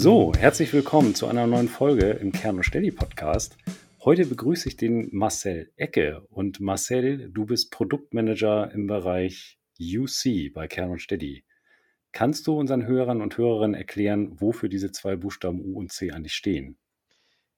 So, 0.00 0.32
herzlich 0.38 0.72
willkommen 0.72 1.16
zu 1.16 1.26
einer 1.26 1.48
neuen 1.48 1.66
Folge 1.66 2.10
im 2.10 2.30
Kern 2.30 2.54
und 2.54 2.62
Steady 2.62 2.92
Podcast. 2.92 3.56
Heute 4.04 4.26
begrüße 4.26 4.68
ich 4.68 4.76
den 4.76 5.08
Marcel 5.10 5.72
Ecke 5.74 6.24
und 6.30 6.60
Marcel, 6.60 7.28
du 7.32 7.46
bist 7.46 7.72
Produktmanager 7.72 8.70
im 8.70 8.86
Bereich 8.86 9.58
UC 9.80 10.54
bei 10.54 10.68
Kern 10.68 10.92
und 10.92 11.02
Steady. 11.02 11.44
Kannst 12.12 12.46
du 12.46 12.56
unseren 12.56 12.86
Hörern 12.86 13.20
und 13.20 13.36
Hörerinnen 13.36 13.74
erklären, 13.74 14.40
wofür 14.40 14.68
diese 14.68 14.92
zwei 14.92 15.16
Buchstaben 15.16 15.60
U 15.64 15.76
und 15.76 15.90
C 15.90 16.12
eigentlich 16.12 16.34
stehen? 16.34 16.78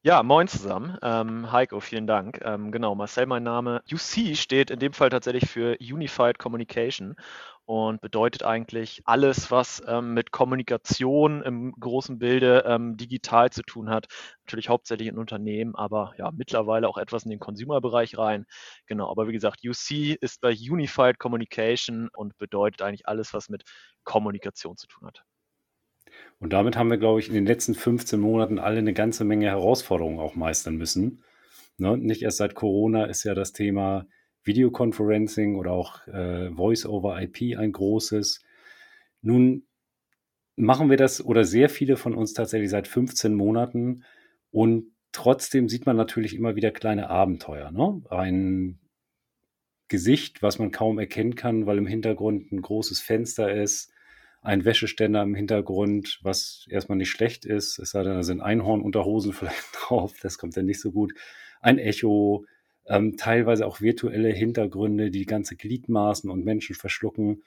Ja, 0.02 0.22
moin 0.22 0.48
zusammen. 0.48 0.96
Ähm, 1.02 1.52
Heiko, 1.52 1.78
vielen 1.78 2.06
Dank. 2.06 2.40
Ähm, 2.42 2.72
genau, 2.72 2.94
Marcel, 2.94 3.26
mein 3.26 3.42
Name. 3.42 3.82
UC 3.92 4.34
steht 4.34 4.70
in 4.70 4.78
dem 4.78 4.94
Fall 4.94 5.10
tatsächlich 5.10 5.46
für 5.46 5.76
Unified 5.78 6.38
Communication 6.38 7.16
und 7.70 8.00
bedeutet 8.00 8.42
eigentlich 8.42 9.00
alles, 9.04 9.52
was 9.52 9.80
ähm, 9.86 10.12
mit 10.12 10.32
Kommunikation 10.32 11.40
im 11.40 11.72
großen 11.78 12.18
Bilde 12.18 12.64
ähm, 12.66 12.96
digital 12.96 13.50
zu 13.50 13.62
tun 13.62 13.90
hat. 13.90 14.08
Natürlich 14.44 14.68
hauptsächlich 14.68 15.06
in 15.06 15.16
Unternehmen, 15.16 15.76
aber 15.76 16.12
ja, 16.18 16.32
mittlerweile 16.32 16.88
auch 16.88 16.98
etwas 16.98 17.22
in 17.22 17.30
den 17.30 17.38
Consumer-Bereich 17.38 18.18
rein. 18.18 18.44
Genau, 18.86 19.08
aber 19.08 19.28
wie 19.28 19.32
gesagt, 19.32 19.60
UC 19.64 20.16
ist 20.20 20.40
bei 20.40 20.50
Unified 20.50 21.20
Communication 21.20 22.08
und 22.12 22.36
bedeutet 22.38 22.82
eigentlich 22.82 23.06
alles, 23.06 23.32
was 23.34 23.48
mit 23.48 23.62
Kommunikation 24.02 24.76
zu 24.76 24.88
tun 24.88 25.06
hat. 25.06 25.22
Und 26.40 26.52
damit 26.52 26.76
haben 26.76 26.90
wir, 26.90 26.98
glaube 26.98 27.20
ich, 27.20 27.28
in 27.28 27.34
den 27.34 27.46
letzten 27.46 27.76
15 27.76 28.18
Monaten 28.18 28.58
alle 28.58 28.78
eine 28.78 28.94
ganze 28.94 29.22
Menge 29.22 29.46
Herausforderungen 29.46 30.18
auch 30.18 30.34
meistern 30.34 30.74
müssen. 30.74 31.22
Ne? 31.78 31.96
Nicht 31.96 32.22
erst 32.22 32.38
seit 32.38 32.56
Corona 32.56 33.04
ist 33.04 33.22
ja 33.22 33.34
das 33.34 33.52
Thema 33.52 34.06
Videoconferencing 34.44 35.56
oder 35.56 35.72
auch 35.72 36.06
äh, 36.06 36.50
Voice 36.50 36.86
over 36.86 37.20
IP 37.20 37.58
ein 37.58 37.72
großes. 37.72 38.42
Nun 39.22 39.66
machen 40.56 40.90
wir 40.90 40.96
das 40.96 41.24
oder 41.24 41.44
sehr 41.44 41.68
viele 41.68 41.96
von 41.96 42.14
uns 42.14 42.32
tatsächlich 42.32 42.70
seit 42.70 42.88
15 42.88 43.34
Monaten 43.34 44.04
und 44.50 44.92
trotzdem 45.12 45.68
sieht 45.68 45.86
man 45.86 45.96
natürlich 45.96 46.34
immer 46.34 46.56
wieder 46.56 46.70
kleine 46.70 47.10
Abenteuer. 47.10 47.70
Ne? 47.70 48.02
Ein 48.10 48.78
Gesicht, 49.88 50.42
was 50.42 50.58
man 50.58 50.70
kaum 50.70 50.98
erkennen 50.98 51.34
kann, 51.34 51.66
weil 51.66 51.78
im 51.78 51.86
Hintergrund 51.86 52.52
ein 52.52 52.62
großes 52.62 53.00
Fenster 53.00 53.52
ist, 53.52 53.92
ein 54.42 54.64
Wäscheständer 54.64 55.22
im 55.22 55.34
Hintergrund, 55.34 56.20
was 56.22 56.64
erstmal 56.70 56.96
nicht 56.96 57.10
schlecht 57.10 57.44
ist, 57.44 57.78
es 57.78 57.90
sei 57.90 58.02
denn, 58.02 58.14
da 58.14 58.22
sind 58.22 58.40
Einhornunterhosen 58.40 59.32
vielleicht 59.34 59.64
drauf, 59.74 60.14
das 60.22 60.38
kommt 60.38 60.56
dann 60.56 60.66
nicht 60.66 60.80
so 60.80 60.92
gut. 60.92 61.12
Ein 61.60 61.78
Echo, 61.78 62.46
ähm, 62.90 63.16
teilweise 63.16 63.66
auch 63.66 63.80
virtuelle 63.80 64.30
Hintergründe, 64.30 65.10
die 65.10 65.24
ganze 65.24 65.56
Gliedmaßen 65.56 66.28
und 66.28 66.44
Menschen 66.44 66.74
verschlucken. 66.74 67.44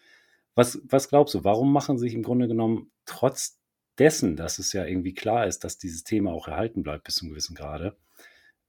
Was, 0.55 0.81
was 0.85 1.09
glaubst 1.09 1.35
du, 1.35 1.43
warum 1.43 1.71
machen 1.73 1.97
sich 1.97 2.13
im 2.15 2.23
Grunde 2.23 2.47
genommen 2.47 2.91
trotz 3.05 3.59
dessen, 3.99 4.37
dass 4.37 4.57
es 4.57 4.73
ja 4.73 4.85
irgendwie 4.85 5.13
klar 5.13 5.45
ist, 5.45 5.63
dass 5.65 5.77
dieses 5.77 6.03
Thema 6.03 6.31
auch 6.31 6.47
erhalten 6.47 6.81
bleibt 6.81 7.03
bis 7.03 7.15
zum 7.15 7.29
gewissen 7.29 7.55
Grade, 7.55 7.97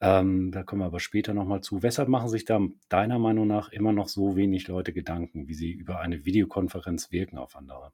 ähm, 0.00 0.50
da 0.52 0.64
kommen 0.64 0.82
wir 0.82 0.86
aber 0.86 1.00
später 1.00 1.32
nochmal 1.32 1.62
zu. 1.62 1.82
Weshalb 1.82 2.08
machen 2.08 2.28
sich 2.28 2.44
da 2.44 2.60
deiner 2.88 3.18
Meinung 3.18 3.46
nach 3.46 3.70
immer 3.70 3.92
noch 3.92 4.08
so 4.08 4.36
wenig 4.36 4.68
Leute 4.68 4.92
Gedanken, 4.92 5.48
wie 5.48 5.54
sie 5.54 5.70
über 5.70 6.00
eine 6.00 6.24
Videokonferenz 6.24 7.12
wirken 7.12 7.38
auf 7.38 7.56
andere? 7.56 7.92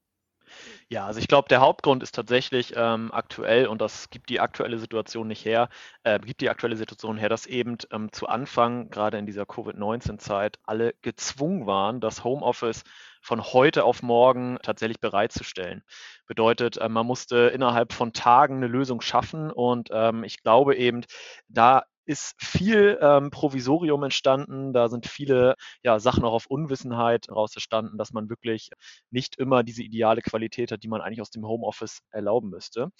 Ja, 0.88 1.06
also 1.06 1.20
ich 1.20 1.28
glaube, 1.28 1.48
der 1.48 1.60
Hauptgrund 1.60 2.02
ist 2.02 2.14
tatsächlich 2.14 2.72
ähm, 2.76 3.10
aktuell, 3.12 3.66
und 3.66 3.80
das 3.80 4.10
gibt 4.10 4.28
die 4.28 4.40
aktuelle 4.40 4.78
Situation 4.78 5.28
nicht 5.28 5.44
her, 5.44 5.68
äh, 6.02 6.18
gibt 6.18 6.40
die 6.40 6.50
aktuelle 6.50 6.76
Situation 6.76 7.16
her, 7.16 7.28
dass 7.28 7.46
eben 7.46 7.76
ähm, 7.92 8.12
zu 8.12 8.26
Anfang, 8.28 8.90
gerade 8.90 9.18
in 9.18 9.26
dieser 9.26 9.46
Covid-19-Zeit, 9.46 10.58
alle 10.64 10.94
gezwungen 11.02 11.66
waren, 11.66 12.00
das 12.00 12.24
Homeoffice 12.24 12.82
von 13.22 13.42
heute 13.42 13.84
auf 13.84 14.02
morgen 14.02 14.58
tatsächlich 14.62 15.00
bereitzustellen. 15.00 15.82
Bedeutet, 16.26 16.76
äh, 16.78 16.88
man 16.88 17.06
musste 17.06 17.48
innerhalb 17.54 17.92
von 17.92 18.12
Tagen 18.12 18.56
eine 18.56 18.66
Lösung 18.68 19.00
schaffen 19.00 19.50
und 19.50 19.88
ähm, 19.92 20.24
ich 20.24 20.42
glaube 20.42 20.76
eben, 20.76 21.02
da 21.48 21.84
ist 22.10 22.34
viel 22.42 22.98
ähm, 23.00 23.30
Provisorium 23.30 24.02
entstanden. 24.02 24.72
Da 24.72 24.88
sind 24.88 25.06
viele 25.06 25.54
ja, 25.84 26.00
Sachen 26.00 26.24
auch 26.24 26.32
auf 26.32 26.46
Unwissenheit 26.46 27.28
raus 27.30 27.54
entstanden, 27.54 27.98
dass 27.98 28.12
man 28.12 28.28
wirklich 28.28 28.70
nicht 29.12 29.36
immer 29.38 29.62
diese 29.62 29.84
ideale 29.84 30.20
Qualität 30.20 30.72
hat, 30.72 30.82
die 30.82 30.88
man 30.88 31.00
eigentlich 31.00 31.20
aus 31.20 31.30
dem 31.30 31.46
Homeoffice 31.46 32.02
erlauben 32.10 32.50
müsste. 32.50 32.90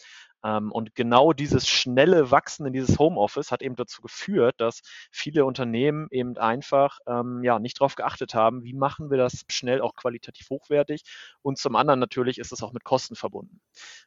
Ähm, 0.45 0.73
und 0.73 0.95
genau 0.95 1.33
dieses 1.33 1.69
schnelle 1.69 2.31
Wachsen 2.31 2.67
in 2.67 2.73
dieses 2.73 2.99
Homeoffice 2.99 3.53
hat 3.53 3.63
eben 3.63 3.77
dazu 3.77 4.01
geführt, 4.03 4.61
dass 4.61 4.81
viele 5.11 5.45
Unternehmen 5.45 6.07
eben 6.11 6.37
einfach 6.39 6.99
ähm, 7.07 7.43
ja, 7.45 7.59
nicht 7.59 7.81
darauf 7.81 7.95
geachtet 7.95 8.35
haben, 8.35 8.65
wie 8.65 8.73
machen 8.73 9.11
wir 9.11 9.19
das 9.19 9.45
schnell 9.49 9.81
auch 9.81 9.95
qualitativ 9.95 10.49
hochwertig. 10.51 11.03
Und 11.43 11.59
zum 11.59 11.77
anderen 11.77 12.01
natürlich 12.01 12.39
ist 12.39 12.53
es 12.53 12.63
auch 12.63 12.73
mit 12.73 12.85
Kosten 12.85 13.17
verbunden. 13.17 13.61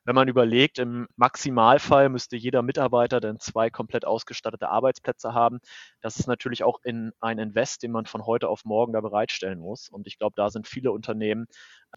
Wenn 0.05 0.15
man 0.15 0.27
überlegt, 0.27 0.79
im 0.79 1.07
Maximalfall 1.15 2.09
müsste 2.09 2.35
jeder 2.35 2.61
Mitarbeiter 2.61 3.19
dann 3.19 3.39
zwei 3.39 3.69
komplett 3.69 4.05
ausgestattete 4.05 4.69
Arbeitsplätze 4.69 5.33
haben. 5.33 5.59
Das 6.01 6.17
ist 6.17 6.27
natürlich 6.27 6.63
auch 6.63 6.79
in 6.83 7.11
ein 7.19 7.39
Invest, 7.39 7.83
den 7.83 7.91
man 7.91 8.05
von 8.05 8.25
heute 8.25 8.49
auf 8.49 8.65
morgen 8.65 8.93
da 8.93 9.01
bereitstellen 9.01 9.59
muss. 9.59 9.89
Und 9.89 10.07
ich 10.07 10.17
glaube, 10.17 10.33
da 10.35 10.49
sind 10.49 10.67
viele 10.67 10.91
Unternehmen, 10.91 11.45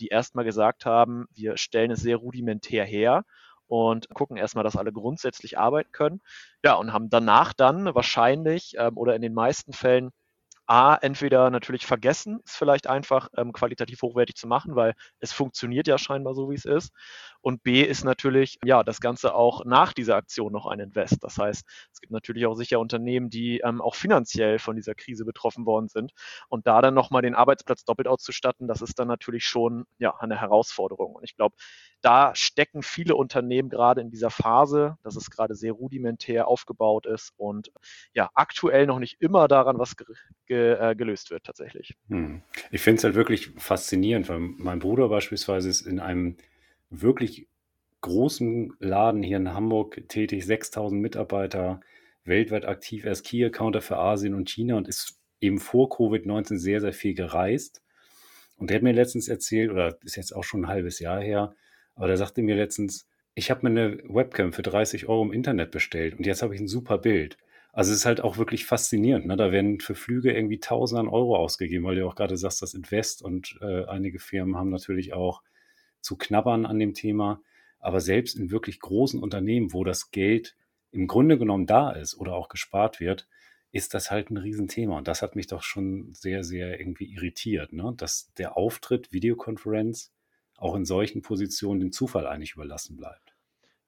die 0.01 0.09
erstmal 0.09 0.45
gesagt 0.45 0.85
haben, 0.85 1.27
wir 1.33 1.57
stellen 1.57 1.91
es 1.91 2.01
sehr 2.01 2.17
rudimentär 2.17 2.85
her 2.85 3.25
und 3.69 4.09
gucken 4.15 4.37
erstmal, 4.37 4.65
dass 4.65 4.77
alle 4.77 4.93
grundsätzlich 4.93 5.59
arbeiten 5.59 5.93
können. 5.93 6.21
Ja, 6.65 6.75
und 6.75 6.93
haben 6.93 7.11
danach 7.11 7.53
dann 7.53 7.95
wahrscheinlich 7.95 8.75
ähm, 8.79 8.97
oder 8.97 9.15
in 9.17 9.23
den 9.23 9.35
meisten 9.35 9.73
Fällen 9.73 10.11
A, 10.67 10.97
entweder 10.97 11.51
natürlich 11.51 11.87
vergessen, 11.87 12.41
es 12.45 12.57
vielleicht 12.57 12.89
einfach 12.89 13.29
ähm, 13.37 13.53
qualitativ 13.53 14.03
hochwertig 14.03 14.37
zu 14.37 14.49
machen, 14.49 14.75
weil 14.77 14.95
es 15.21 15.33
funktioniert 15.33 15.87
ja 15.87 15.99
scheinbar 15.99 16.35
so, 16.35 16.51
wie 16.51 16.55
es 16.55 16.65
ist. 16.65 16.93
Und 17.41 17.63
B 17.63 17.83
ist 17.83 18.05
natürlich, 18.05 18.59
ja, 18.65 18.83
das 18.83 19.01
Ganze 19.01 19.35
auch 19.35 19.65
nach 19.65 19.93
dieser 19.93 20.17
Aktion 20.17 20.53
noch 20.53 20.67
ein 20.67 20.81
Invest. 20.81 21.23
Das 21.23 21.39
heißt, 21.39 21.65
es 21.93 22.01
gibt 22.01 22.13
natürlich 22.13 22.47
auch 22.47 22.55
sicher 22.55 22.81
Unternehmen, 22.81 23.31
die 23.31 23.61
ähm, 23.61 23.81
auch 23.81 23.95
finanziell 23.95 24.59
von 24.59 24.75
dieser 24.75 24.97
Krise 24.97 25.25
betroffen 25.25 25.65
worden 25.65 25.87
sind. 25.89 26.13
Und 26.49 26.67
da 26.67 26.83
dann 26.83 26.95
nochmal 26.95 27.23
den 27.23 27.37
Arbeitsplatz 27.37 27.85
doppelt 27.85 28.09
auszustatten, 28.09 28.67
das 28.67 28.83
ist 28.83 28.99
dann 28.99 29.07
natürlich 29.07 29.45
schon, 29.45 29.85
ja, 29.99 30.17
eine 30.19 30.41
Herausforderung. 30.41 31.15
Und 31.15 31.23
ich 31.23 31.37
glaube, 31.37 31.55
da 32.01 32.35
stecken 32.35 32.83
viele 32.83 33.15
Unternehmen 33.17 33.69
gerade 33.69 34.01
in 34.01 34.11
dieser 34.11 34.31
Phase, 34.31 34.97
dass 35.03 35.17
es 35.17 35.31
gerade 35.31 35.55
sehr 35.55 35.73
rudimentär 35.73 36.49
aufgebaut 36.49 37.07
ist 37.07 37.33
und 37.37 37.71
ja, 38.13 38.31
aktuell 38.35 38.87
noch 38.87 38.99
nicht 38.99 39.21
immer 39.21 39.49
daran 39.49 39.79
was 39.79 39.97
ge 39.97 40.07
ge 40.57 40.91
äh, 40.91 40.95
gelöst 40.95 41.31
wird 41.31 41.45
tatsächlich. 41.45 41.95
Hm. 42.09 42.43
Ich 42.71 42.81
finde 42.81 42.99
es 42.99 43.05
halt 43.05 43.15
wirklich 43.15 43.51
faszinierend, 43.57 44.29
weil 44.29 44.39
mein 44.39 44.79
Bruder 44.79 45.09
beispielsweise 45.09 45.69
ist 45.69 45.83
in 45.83 46.01
einem 46.01 46.37
wirklich 46.91 47.49
großen 48.01 48.75
Laden 48.79 49.23
hier 49.23 49.37
in 49.39 49.53
Hamburg 49.53 50.09
tätig, 50.09 50.47
6000 50.47 51.01
Mitarbeiter, 51.01 51.81
weltweit 52.25 52.67
aktiv, 52.67 53.05
er 53.05 53.13
ist 53.13 53.25
Key-Accounter 53.25 53.81
für 53.81 53.99
Asien 53.99 54.35
und 54.35 54.49
China 54.49 54.77
und 54.77 54.89
ist 54.89 55.19
eben 55.41 55.59
vor 55.59 55.89
Covid-19 55.89 56.57
sehr, 56.57 56.81
sehr 56.81 56.93
viel 56.93 57.15
gereist. 57.15 57.83
Und 58.57 58.71
der 58.71 58.77
hat 58.77 58.83
mir 58.83 58.93
letztens 58.93 59.29
erzählt, 59.29 59.71
oder 59.71 59.99
ist 60.03 60.17
jetzt 60.17 60.35
auch 60.35 60.45
schon 60.45 60.65
ein 60.65 60.69
halbes 60.69 60.99
Jahr 60.99 61.21
her, 61.21 61.55
aber 61.95 62.07
der 62.07 62.17
sagte 62.17 62.43
mir 62.43 62.57
letztens, 62.57 63.09
ich 63.35 63.51
habe 63.51 63.69
mir 63.69 63.81
eine 63.81 63.99
Webcam 64.05 64.53
für 64.53 64.63
30 64.63 65.09
Euro 65.09 65.23
im 65.23 65.33
Internet 65.33 65.71
bestellt 65.71 66.15
und 66.15 66.27
jetzt 66.27 66.43
habe 66.43 66.55
ich 66.55 66.61
ein 66.61 66.69
super 66.69 66.99
Bild. 66.99 67.37
Also 67.77 67.93
es 67.93 67.99
ist 67.99 68.07
halt 68.07 68.23
auch 68.23 68.39
wirklich 68.39 68.65
faszinierend. 68.65 69.27
Ne? 69.27 69.37
Da 69.37 69.53
werden 69.53 69.81
für 69.81 69.95
Flüge 69.95 70.33
irgendwie 70.33 70.61
Tausende 70.61 71.13
Euro 71.13 71.37
ausgegeben, 71.37 71.85
weil 71.85 71.97
du 71.97 72.09
auch 72.09 72.15
gerade 72.15 72.39
sagst, 72.39 72.63
das 72.63 72.73
Invest 72.73 73.21
und 73.21 73.59
äh, 73.61 73.85
einige 73.85 74.19
Firmen 74.19 74.57
haben 74.57 74.71
natürlich 74.71 75.13
auch 75.13 75.43
zu 76.01 76.17
knabbern 76.17 76.65
an 76.65 76.79
dem 76.79 76.95
Thema. 76.95 77.43
Aber 77.79 78.01
selbst 78.01 78.35
in 78.35 78.51
wirklich 78.51 78.81
großen 78.81 79.23
Unternehmen, 79.23 79.75
wo 79.75 79.85
das 79.85 80.11
Geld 80.11 80.57
im 80.91 81.07
Grunde 81.07 81.37
genommen 81.37 81.67
da 81.67 81.91
ist 81.91 82.17
oder 82.17 82.35
auch 82.35 82.49
gespart 82.49 82.99
wird, 82.99 83.29
ist 83.73 83.93
das 83.93 84.11
halt 84.11 84.31
ein 84.31 84.39
Riesenthema. 84.39 84.97
Und 84.97 85.07
das 85.07 85.21
hat 85.21 85.37
mich 85.37 85.47
doch 85.47 85.63
schon 85.63 86.15
sehr, 86.15 86.45
sehr 86.45 86.81
irgendwie 86.81 87.13
irritiert, 87.13 87.75
ne? 87.75 87.93
dass 87.95 88.33
der 88.39 88.57
Auftritt 88.57 89.13
Videokonferenz 89.13 90.15
auch 90.57 90.77
in 90.77 90.87
solchen 90.87 91.21
Positionen 91.21 91.81
dem 91.81 91.93
Zufall 91.93 92.27
eigentlich 92.27 92.55
überlassen 92.55 92.97
bleibt. 92.97 93.26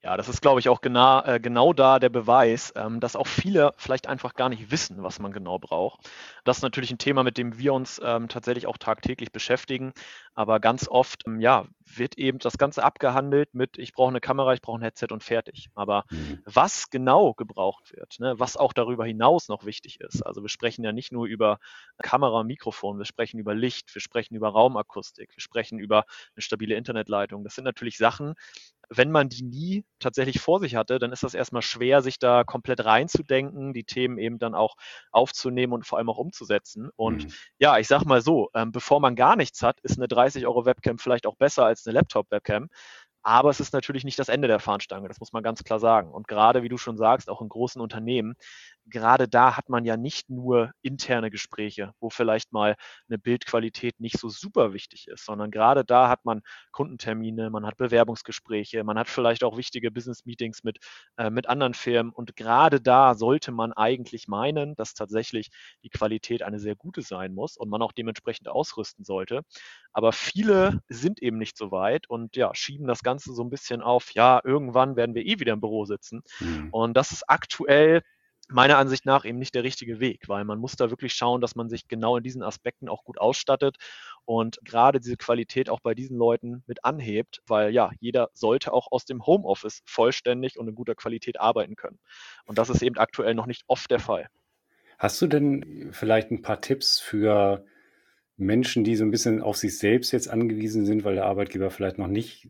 Ja, 0.02 0.16
das 0.16 0.28
ist, 0.28 0.40
glaube 0.42 0.60
ich, 0.60 0.68
auch 0.68 0.80
genau, 0.80 1.22
äh, 1.24 1.40
genau 1.40 1.72
da 1.72 1.98
der 1.98 2.08
Beweis, 2.08 2.72
ähm, 2.76 3.00
dass 3.00 3.16
auch 3.16 3.26
viele 3.26 3.74
vielleicht 3.76 4.06
einfach 4.06 4.34
gar 4.34 4.48
nicht 4.48 4.70
wissen, 4.70 5.02
was 5.02 5.18
man 5.18 5.32
genau 5.32 5.58
braucht. 5.58 6.08
Das 6.44 6.58
ist 6.58 6.62
natürlich 6.62 6.92
ein 6.92 6.98
Thema, 6.98 7.24
mit 7.24 7.36
dem 7.36 7.58
wir 7.58 7.72
uns 7.74 8.00
ähm, 8.04 8.28
tatsächlich 8.28 8.66
auch 8.68 8.78
tagtäglich 8.78 9.32
beschäftigen. 9.32 9.92
Aber 10.34 10.60
ganz 10.60 10.86
oft, 10.88 11.24
ähm, 11.26 11.40
ja, 11.40 11.66
wird 11.96 12.19
eben 12.19 12.38
das 12.38 12.58
Ganze 12.58 12.82
abgehandelt 12.82 13.55
mit, 13.55 13.79
ich 13.79 13.93
brauche 13.93 14.11
eine 14.11 14.20
Kamera, 14.20 14.55
ich 14.55 14.61
brauche 14.61 14.79
ein 14.79 14.82
Headset 14.82 15.08
und 15.11 15.23
fertig. 15.23 15.69
Aber 15.75 16.05
mhm. 16.11 16.40
was 16.44 16.90
genau 16.90 17.35
gebraucht 17.35 17.93
wird, 17.93 18.17
ne, 18.19 18.38
was 18.38 18.56
auch 18.56 18.73
darüber 18.73 19.05
hinaus 19.05 19.49
noch 19.49 19.64
wichtig 19.64 20.00
ist. 20.00 20.23
Also 20.23 20.43
wir 20.43 20.49
sprechen 20.49 20.85
ja 20.85 20.93
nicht 20.93 21.12
nur 21.12 21.26
über 21.26 21.58
Kamera 22.02 22.40
und 22.40 22.46
Mikrofon, 22.46 22.99
wir 22.99 23.05
sprechen 23.05 23.38
über 23.38 23.55
Licht, 23.55 23.94
wir 23.94 24.00
sprechen 24.00 24.35
über 24.35 24.49
Raumakustik, 24.49 25.31
wir 25.35 25.40
sprechen 25.40 25.79
über 25.79 26.05
eine 26.35 26.43
stabile 26.43 26.75
Internetleitung. 26.75 27.44
Das 27.44 27.55
sind 27.55 27.64
natürlich 27.64 27.96
Sachen, 27.96 28.34
wenn 28.91 29.11
man 29.11 29.29
die 29.29 29.43
nie 29.43 29.84
tatsächlich 29.99 30.41
vor 30.41 30.61
sich 30.61 30.75
hatte, 30.75 30.99
dann 30.99 31.12
ist 31.12 31.23
das 31.23 31.34
erstmal 31.34 31.62
schwer, 31.62 32.02
sich 32.02 32.19
da 32.19 32.44
komplett 32.44 32.84
reinzudenken, 32.84 33.75
die 33.75 33.84
Themen 33.84 34.19
eben 34.19 34.38
dann 34.38 34.55
auch 34.55 34.76
aufzunehmen 35.11 35.73
und 35.73 35.87
vor 35.87 35.99
allem 35.99 36.08
auch 36.08 36.19
umzusetzen. 36.19 36.91
Und 36.96 37.25
mhm. 37.25 37.32
ja, 37.58 37.79
ich 37.79 37.87
sag 37.87 38.05
mal 38.05 38.23
so, 38.23 38.49
ähm, 38.55 38.73
bevor 38.73 39.00
man 39.00 39.14
gar 39.14 39.37
nichts 39.37 39.62
hat, 39.62 39.81
ist 39.81 39.99
eine 39.99 40.08
30 40.08 40.46
Euro 40.46 40.64
Webcam 40.64 40.99
vielleicht 40.99 41.26
auch 41.26 41.37
besser 41.37 41.67
als 41.67 41.77
eine 41.86 41.94
Laptop-Webcam. 41.94 42.69
Aber 43.28 43.50
es 43.50 43.60
ist 43.60 43.75
natürlich 43.75 44.04
nicht 44.04 44.19
das 44.19 44.30
Ende 44.30 44.48
der 44.48 44.58
Fahnenstange, 44.58 45.06
das 45.06 45.20
muss 45.20 45.34
man 45.34 45.42
ganz 45.42 45.62
klar 45.62 45.78
sagen. 45.78 46.10
Und 46.12 46.28
gerade, 46.28 46.62
wie 46.62 46.70
du 46.70 46.78
schon 46.78 46.96
sagst, 46.96 47.28
auch 47.28 47.42
in 47.42 47.50
großen 47.50 47.78
Unternehmen, 47.78 48.36
gerade 48.86 49.28
da 49.28 49.54
hat 49.54 49.69
man 49.69 49.84
ja 49.84 49.98
nicht 49.98 50.30
nur 50.30 50.70
interne 50.80 51.30
Gespräche, 51.30 51.92
wo 52.00 52.08
vielleicht 52.08 52.52
mal 52.54 52.75
eine 53.06 53.19
Bildqualität 53.19 54.00
nicht 54.00 54.19
so 54.19 54.30
super 54.30 54.72
wichtig 54.72 55.08
ist, 55.08 55.26
sondern 55.26 55.50
gerade 55.50 55.84
da 55.84 56.08
hat 56.08 56.25
man 56.25 56.40
Kundentermine, 56.72 57.50
man 57.50 57.66
hat 57.66 57.76
Bewerbungsgespräche, 57.76 58.82
man 58.82 58.98
hat 58.98 59.08
vielleicht 59.08 59.44
auch 59.44 59.58
wichtige 59.58 59.90
Business-Meetings 59.90 60.64
mit, 60.64 60.78
äh, 61.19 61.28
mit 61.28 61.50
anderen 61.50 61.74
Firmen. 61.74 62.14
Und 62.14 62.34
gerade 62.34 62.81
da 62.81 63.14
sollte 63.14 63.52
man 63.52 63.74
eigentlich 63.74 64.26
meinen, 64.26 64.74
dass 64.76 64.94
tatsächlich 64.94 65.50
die 65.84 65.90
Qualität 65.90 66.42
eine 66.42 66.58
sehr 66.58 66.76
gute 66.76 67.02
sein 67.02 67.34
muss 67.34 67.58
und 67.58 67.69
man 67.69 67.82
auch 67.82 67.92
dementsprechend 67.92 68.48
ausrüsten 68.48 69.04
sollte. 69.04 69.42
Aber 69.92 70.12
viele 70.12 70.81
sind 70.88 71.20
eben 71.22 71.38
nicht 71.38 71.56
so 71.58 71.70
weit 71.72 72.08
und 72.08 72.36
ja, 72.36 72.54
schieben 72.54 72.86
das 72.86 73.02
Ganze 73.02 73.18
so 73.25 73.43
ein 73.43 73.50
bisschen 73.50 73.82
auf, 73.82 74.12
ja, 74.12 74.41
irgendwann 74.44 74.97
werden 74.97 75.15
wir 75.15 75.25
eh 75.25 75.38
wieder 75.38 75.53
im 75.53 75.61
Büro 75.61 75.85
sitzen. 75.85 76.23
Mhm. 76.41 76.69
Und 76.70 76.97
das 76.97 77.12
ist 77.12 77.25
aktuell 77.29 78.03
meiner 78.49 78.79
Ansicht 78.79 79.05
nach 79.05 79.25
eben 79.25 79.38
nicht 79.38 79.55
der 79.55 79.62
richtige 79.62 80.00
Weg, 80.00 80.29
weil 80.29 80.44
man 80.44 80.59
muss 80.59 80.75
da 80.76 80.91
wirklich 80.91 81.12
schauen, 81.12 81.41
dass 81.41 81.55
man 81.55 81.69
sich 81.69 81.87
genau 81.87 82.17
in 82.17 82.23
diesen 82.23 82.43
Aspekten 82.43 82.88
auch 82.88 83.05
gut 83.05 83.20
ausstattet 83.20 83.76
und 84.25 84.59
gerade 84.65 85.00
diese 85.00 85.17
Qualität 85.17 85.69
auch 85.69 85.81
bei 85.81 85.94
diesen 85.94 86.17
Leuten 86.17 86.62
mit 86.67 86.85
anhebt, 86.85 87.43
weil 87.47 87.70
ja, 87.73 87.91
jeder 88.00 88.31
sollte 88.32 88.73
auch 88.73 88.91
aus 88.91 89.05
dem 89.05 89.26
Homeoffice 89.26 89.82
vollständig 89.85 90.59
und 90.59 90.67
in 90.69 90.75
guter 90.75 90.94
Qualität 90.94 91.38
arbeiten 91.38 91.76
können. 91.76 91.99
Und 92.47 92.59
das 92.59 92.70
ist 92.70 92.82
eben 92.82 92.97
aktuell 92.97 93.35
noch 93.35 93.47
nicht 93.47 93.65
oft 93.67 93.91
der 93.91 94.00
Fall. 94.00 94.29
Hast 94.99 95.20
du 95.23 95.26
denn 95.26 95.91
vielleicht 95.93 96.31
ein 96.31 96.43
paar 96.43 96.61
Tipps 96.61 96.99
für 96.99 97.65
Menschen, 98.37 98.82
die 98.82 98.97
so 98.97 99.05
ein 99.05 99.11
bisschen 99.11 99.43
auf 99.43 99.56
sich 99.56 99.79
selbst 99.79 100.12
jetzt 100.12 100.29
angewiesen 100.29 100.87
sind, 100.87 101.05
weil 101.05 101.15
der 101.15 101.26
Arbeitgeber 101.26 101.70
vielleicht 101.70 101.99
noch 101.99 102.09
nicht 102.09 102.49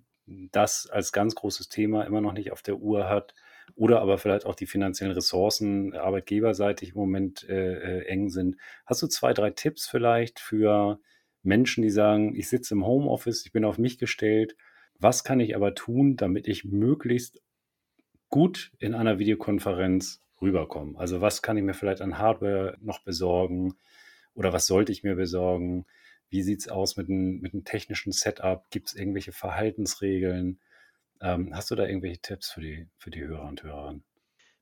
das 0.52 0.88
als 0.88 1.12
ganz 1.12 1.34
großes 1.34 1.69
Thema 1.69 2.04
immer 2.04 2.20
noch 2.20 2.32
nicht 2.32 2.52
auf 2.52 2.62
der 2.62 2.76
Uhr 2.76 3.08
hat? 3.08 3.34
oder 3.75 4.00
aber 4.00 4.19
vielleicht 4.19 4.46
auch 4.46 4.54
die 4.54 4.66
finanziellen 4.66 5.14
Ressourcen 5.14 5.94
arbeitgeberseitig 5.94 6.90
im 6.90 6.96
Moment 6.96 7.48
äh, 7.48 8.00
äh, 8.00 8.06
eng 8.06 8.28
sind. 8.28 8.56
Hast 8.86 9.02
du 9.02 9.06
zwei, 9.06 9.32
drei 9.32 9.50
Tipps 9.50 9.86
vielleicht 9.86 10.40
für 10.40 11.00
Menschen, 11.42 11.82
die 11.82 11.90
sagen, 11.90 12.34
ich 12.34 12.48
sitze 12.48 12.75
im 12.75 12.86
Homeoffice, 12.86 13.44
ich 13.44 13.52
bin 13.52 13.64
auf 13.64 13.78
mich 13.78 13.98
gestellt, 13.98 14.56
was 14.98 15.22
kann 15.22 15.40
ich 15.40 15.54
aber 15.54 15.75
tun, 15.75 16.16
damit 16.16 16.48
ich 16.48 16.64
möglichst 16.64 17.40
gut 18.28 18.72
in 18.78 18.94
einer 18.94 19.19
Videokonferenz 19.19 20.20
rüberkomme? 20.42 20.98
Also 20.98 21.20
was 21.20 21.42
kann 21.42 21.56
ich 21.56 21.62
mir 21.62 21.74
vielleicht 21.74 22.00
an 22.00 22.19
Hardware 22.19 22.76
noch 22.81 23.00
besorgen 23.00 23.74
oder 24.34 24.52
was 24.52 24.66
sollte 24.66 24.92
ich 24.92 25.04
mir 25.04 25.14
besorgen? 25.14 25.86
Wie 26.30 26.42
sieht 26.42 26.60
es 26.60 26.69
aus 26.69 26.96
mit 26.96 27.08
einem, 27.08 27.40
mit 27.40 27.54
einem 27.54 27.64
technischen 27.64 28.12
Setup? 28.12 28.69
Gibt 28.70 28.88
es 28.88 28.94
irgendwelche 28.94 29.32
Verhaltensregeln? 29.32 30.60
Ähm, 31.20 31.54
hast 31.54 31.70
du 31.70 31.75
da 31.75 31.86
irgendwelche 31.86 32.20
Tipps 32.20 32.50
für 32.50 32.60
die, 32.60 32.88
für 32.98 33.10
die 33.10 33.22
Hörer 33.22 33.48
und 33.48 33.62
Hörerinnen? 33.62 34.04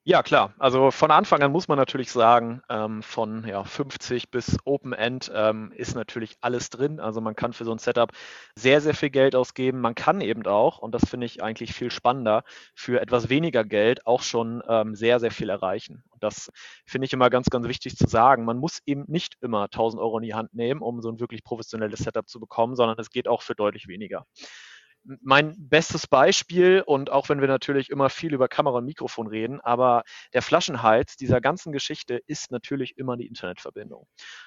Ja, 0.08 0.22
klar. 0.22 0.54
Also 0.60 0.92
von 0.92 1.10
Anfang 1.10 1.42
an 1.42 1.50
muss 1.50 1.66
man 1.66 1.76
natürlich 1.78 2.12
sagen, 2.12 2.62
ähm, 2.68 3.02
von 3.02 3.44
ja, 3.44 3.64
50 3.64 4.30
bis 4.30 4.56
Open 4.64 4.92
End 4.92 5.32
ähm, 5.34 5.72
ist 5.74 5.96
natürlich 5.96 6.36
alles 6.40 6.70
drin. 6.70 7.00
Also 7.00 7.20
man 7.20 7.34
kann 7.34 7.52
für 7.52 7.64
so 7.64 7.72
ein 7.72 7.78
Setup 7.78 8.12
sehr, 8.54 8.80
sehr 8.80 8.94
viel 8.94 9.10
Geld 9.10 9.34
ausgeben. 9.34 9.80
Man 9.80 9.96
kann 9.96 10.20
eben 10.20 10.46
auch, 10.46 10.78
und 10.78 10.94
das 10.94 11.08
finde 11.10 11.26
ich 11.26 11.42
eigentlich 11.42 11.74
viel 11.74 11.90
spannender, 11.90 12.44
für 12.72 13.00
etwas 13.00 13.30
weniger 13.30 13.64
Geld 13.64 14.06
auch 14.06 14.22
schon 14.22 14.62
ähm, 14.68 14.94
sehr, 14.94 15.18
sehr 15.18 15.32
viel 15.32 15.48
erreichen. 15.48 16.04
Und 16.10 16.22
das 16.22 16.52
finde 16.86 17.06
ich 17.06 17.12
immer 17.12 17.28
ganz, 17.28 17.50
ganz 17.50 17.66
wichtig 17.66 17.96
zu 17.96 18.06
sagen. 18.06 18.44
Man 18.44 18.58
muss 18.58 18.78
eben 18.86 19.06
nicht 19.08 19.36
immer 19.40 19.64
1000 19.64 20.00
Euro 20.00 20.18
in 20.18 20.24
die 20.24 20.34
Hand 20.34 20.54
nehmen, 20.54 20.82
um 20.82 21.02
so 21.02 21.10
ein 21.10 21.18
wirklich 21.18 21.42
professionelles 21.42 21.98
Setup 21.98 22.28
zu 22.28 22.38
bekommen, 22.38 22.76
sondern 22.76 22.96
es 23.00 23.10
geht 23.10 23.26
auch 23.26 23.42
für 23.42 23.56
deutlich 23.56 23.88
weniger 23.88 24.24
mein 25.22 25.54
bestes 25.58 26.06
Beispiel 26.06 26.82
und 26.84 27.10
auch 27.10 27.28
wenn 27.28 27.40
wir 27.40 27.48
natürlich 27.48 27.90
immer 27.90 28.10
viel 28.10 28.34
über 28.34 28.48
Kamera 28.48 28.78
und 28.78 28.84
Mikrofon 28.84 29.26
reden, 29.26 29.60
aber 29.60 30.02
der 30.32 30.42
Flaschenhals 30.42 31.16
dieser 31.16 31.40
ganzen 31.40 31.72
Geschichte 31.72 32.20
ist 32.26 32.50
natürlich 32.50 32.96
immer 32.98 33.16
die 33.16 33.26
Internetverbindung. 33.26 34.06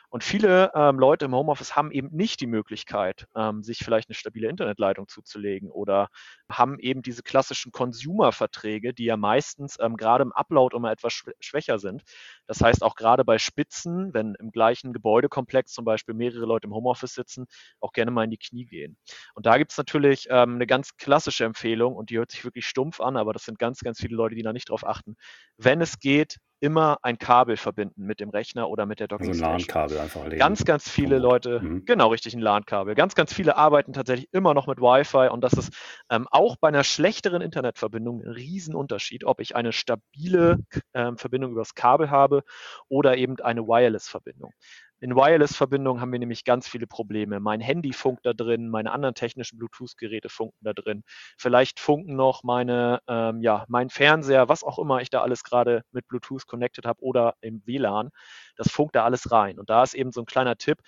Und 0.10 0.24
viele 0.24 0.72
ähm, 0.74 0.98
Leute 0.98 1.26
im 1.26 1.36
Homeoffice 1.36 1.76
haben 1.76 1.92
eben 1.92 2.10
nicht 2.12 2.42
die 2.42 2.48
Möglichkeit, 2.48 3.28
ähm, 3.36 3.62
sich 3.64 3.80
vielleicht 3.80 4.10
eine 4.10 4.16
stabile 4.16 4.50
Internetleitung 4.50 5.08
zuzulegen 5.08 5.70
oder 5.70 6.10
haben 6.50 6.80
eben 6.80 7.04
diese 7.04 7.22
klassischen 7.22 7.72
Consumer-Verträge, 7.72 8.94
die 8.94 9.06
ja 9.06 9.18
meistens 9.18 9.78
ähm, 9.80 9.98
gerade 9.98 10.24
im 10.24 10.32
Upload 10.32 10.76
immer 10.76 10.92
etwas 10.92 11.14
schwächer 11.40 11.78
sind. 11.78 12.04
Das 12.48 12.62
heißt 12.62 12.84
auch 12.84 12.96
gerade 12.96 13.24
bei 13.24 13.38
Spitzen, 13.38 14.14
wenn 14.14 14.36
im 14.36 14.52
gleichen 14.52 14.94
Gebäudekomplex 14.94 15.74
zum 15.74 15.86
Beispiel 15.86 16.16
mehrere 16.16 16.46
Leute 16.46 16.68
im 16.68 16.74
Homeoffice 16.74 17.14
sitzen, 17.14 17.46
auch 17.80 17.92
gerne 17.92 18.10
mal 18.12 18.24
in 18.24 18.32
die 18.32 18.38
Knie 18.38 18.66
gehen. 18.66 18.98
Und 19.36 19.46
da 19.46 19.58
gibt 19.58 19.72
es 19.72 19.78
natürlich 19.78 20.28
ähm, 20.32 20.56
eine 20.56 20.66
ganz 20.66 20.98
klassische 20.98 21.46
Empfehlung 21.46 21.96
und 21.96 22.10
die 22.10 22.18
hört 22.18 22.32
sich 22.32 22.44
wirklich 22.44 22.66
stumpf 22.68 23.00
an, 23.00 23.16
aber 23.16 23.34
das 23.34 23.46
sind 23.46 23.60
ganz, 23.60 23.82
ganz 23.82 24.00
viele 24.00 24.16
Leute, 24.16 24.36
die 24.36 24.44
da 24.44 24.54
nicht 24.54 24.70
drauf 24.70 24.86
achten. 24.86 25.16
Wenn 25.58 25.82
es 25.82 26.00
geht, 26.00 26.38
immer 26.60 26.98
ein 27.02 27.18
Kabel 27.18 27.58
verbinden 27.58 28.04
mit 28.04 28.20
dem 28.20 28.30
Rechner 28.30 28.70
oder 28.70 28.86
mit 28.86 29.00
der 29.00 29.08
Docking 29.08 29.30
Also 29.30 29.46
ein 29.46 29.52
LAN-Kabel 29.52 30.00
einfach 30.00 30.24
legen. 30.26 30.40
Ganz, 30.40 30.66
ganz 30.66 30.90
viele 30.90 31.20
Leute, 31.20 31.60
mhm. 31.60 31.86
genau 31.86 32.08
richtig, 32.08 32.34
ein 32.34 32.42
LAN-Kabel. 32.42 32.96
Ganz, 32.96 33.16
ganz 33.16 33.34
viele 33.34 33.58
arbeiten 33.58 33.94
tatsächlich 33.94 34.30
immer 34.32 34.54
noch 34.54 34.68
mit 34.68 34.80
Wi-Fi 34.80 35.30
und 35.30 35.44
das 35.44 35.54
ist 35.54 35.74
ähm, 36.10 36.28
auch 36.32 36.58
bei 36.58 36.68
einer 36.68 36.84
schlechteren 36.84 37.42
Internetverbindung 37.42 38.22
ein 38.22 38.32
Riesenunterschied, 38.32 39.24
ob 39.24 39.40
ich 39.42 39.56
eine 39.56 39.72
stabile 39.72 40.60
ähm, 40.94 41.18
Verbindung 41.18 41.52
übers 41.52 41.76
Kabel 41.76 42.10
habe 42.10 42.44
oder 42.88 43.18
eben 43.18 43.40
eine 43.40 43.62
Wireless-Verbindung. 43.68 44.54
In 45.02 45.16
Wireless-Verbindungen 45.16 46.02
haben 46.02 46.12
wir 46.12 46.20
nämlich 46.20 46.44
ganz 46.44 46.68
viele 46.68 46.86
Probleme. 46.86 47.40
Mein 47.40 47.62
Handy 47.62 47.94
funkt 47.94 48.26
da 48.26 48.34
drin, 48.34 48.70
meine 48.70 48.92
anderen 48.92 49.16
technischen 49.16 49.58
Bluetooth-Geräte 49.58 50.28
funken 50.30 50.58
da 50.62 50.74
drin. 50.74 51.04
Vielleicht 51.38 51.80
funken 51.80 52.16
noch 52.16 52.44
meine, 52.44 53.00
ähm, 53.08 53.42
ja, 53.42 53.66
mein 53.70 53.90
Fernseher, 53.90 54.50
was 54.50 54.64
auch 54.64 54.78
immer 54.78 55.02
ich 55.02 55.10
da 55.10 55.22
alles 55.22 55.44
gerade 55.44 55.84
mit 55.92 56.08
Bluetooth 56.08 56.48
connected 56.48 56.86
habe 56.86 57.02
oder 57.02 57.36
im 57.40 57.62
WLAN. 57.66 58.10
Das 58.58 58.72
funkt 58.72 58.96
da 58.96 59.06
alles 59.06 59.32
rein. 59.32 59.58
Und 59.58 59.70
da 59.70 59.84
ist 59.84 59.94
eben 59.94 60.12
so 60.12 60.22
ein 60.22 60.26
kleiner 60.26 60.58
Tipp, 60.58 60.80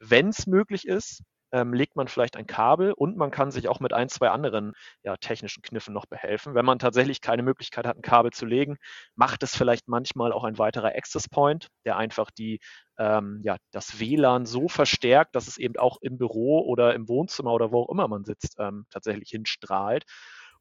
wenn 0.00 0.28
es 0.28 0.48
möglich 0.48 0.86
ist, 0.86 1.22
ähm, 1.52 1.74
legt 1.74 1.96
man 1.96 2.08
vielleicht 2.08 2.36
ein 2.36 2.46
Kabel 2.46 2.92
und 2.92 3.16
man 3.16 3.30
kann 3.30 3.50
sich 3.50 3.68
auch 3.68 3.80
mit 3.80 3.92
ein, 3.92 4.08
zwei 4.08 4.30
anderen 4.30 4.72
ja, 5.02 5.16
technischen 5.16 5.62
Kniffen 5.62 5.94
noch 5.94 6.06
behelfen. 6.06 6.54
Wenn 6.54 6.64
man 6.64 6.78
tatsächlich 6.78 7.20
keine 7.20 7.42
Möglichkeit 7.42 7.86
hat, 7.86 7.96
ein 7.96 8.02
Kabel 8.02 8.32
zu 8.32 8.46
legen, 8.46 8.78
macht 9.14 9.42
es 9.42 9.56
vielleicht 9.56 9.88
manchmal 9.88 10.32
auch 10.32 10.44
ein 10.44 10.58
weiterer 10.58 10.94
Access 10.94 11.28
Point, 11.28 11.68
der 11.84 11.96
einfach 11.96 12.30
die, 12.30 12.60
ähm, 12.98 13.40
ja, 13.44 13.56
das 13.70 14.00
WLAN 14.00 14.46
so 14.46 14.68
verstärkt, 14.68 15.34
dass 15.34 15.46
es 15.46 15.58
eben 15.58 15.76
auch 15.76 15.98
im 16.00 16.18
Büro 16.18 16.60
oder 16.60 16.94
im 16.94 17.08
Wohnzimmer 17.08 17.52
oder 17.52 17.70
wo 17.72 17.82
auch 17.82 17.90
immer 17.90 18.08
man 18.08 18.24
sitzt, 18.24 18.56
ähm, 18.58 18.86
tatsächlich 18.90 19.30
hinstrahlt. 19.30 20.04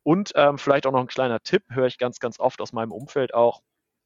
Und 0.04 0.32
ähm, 0.36 0.58
vielleicht 0.58 0.88
auch 0.88 0.92
noch 0.92 1.02
ein 1.02 1.08
kleiner 1.08 1.40
Tipp, 1.42 1.64
höre 1.70 1.86
ich 1.86 1.98
ganz, 1.98 2.20
ganz 2.20 2.40
oft 2.40 2.60
aus 2.62 2.74
meinem 2.74 2.92
Umfeld 2.92 3.34
auch. 3.34 3.62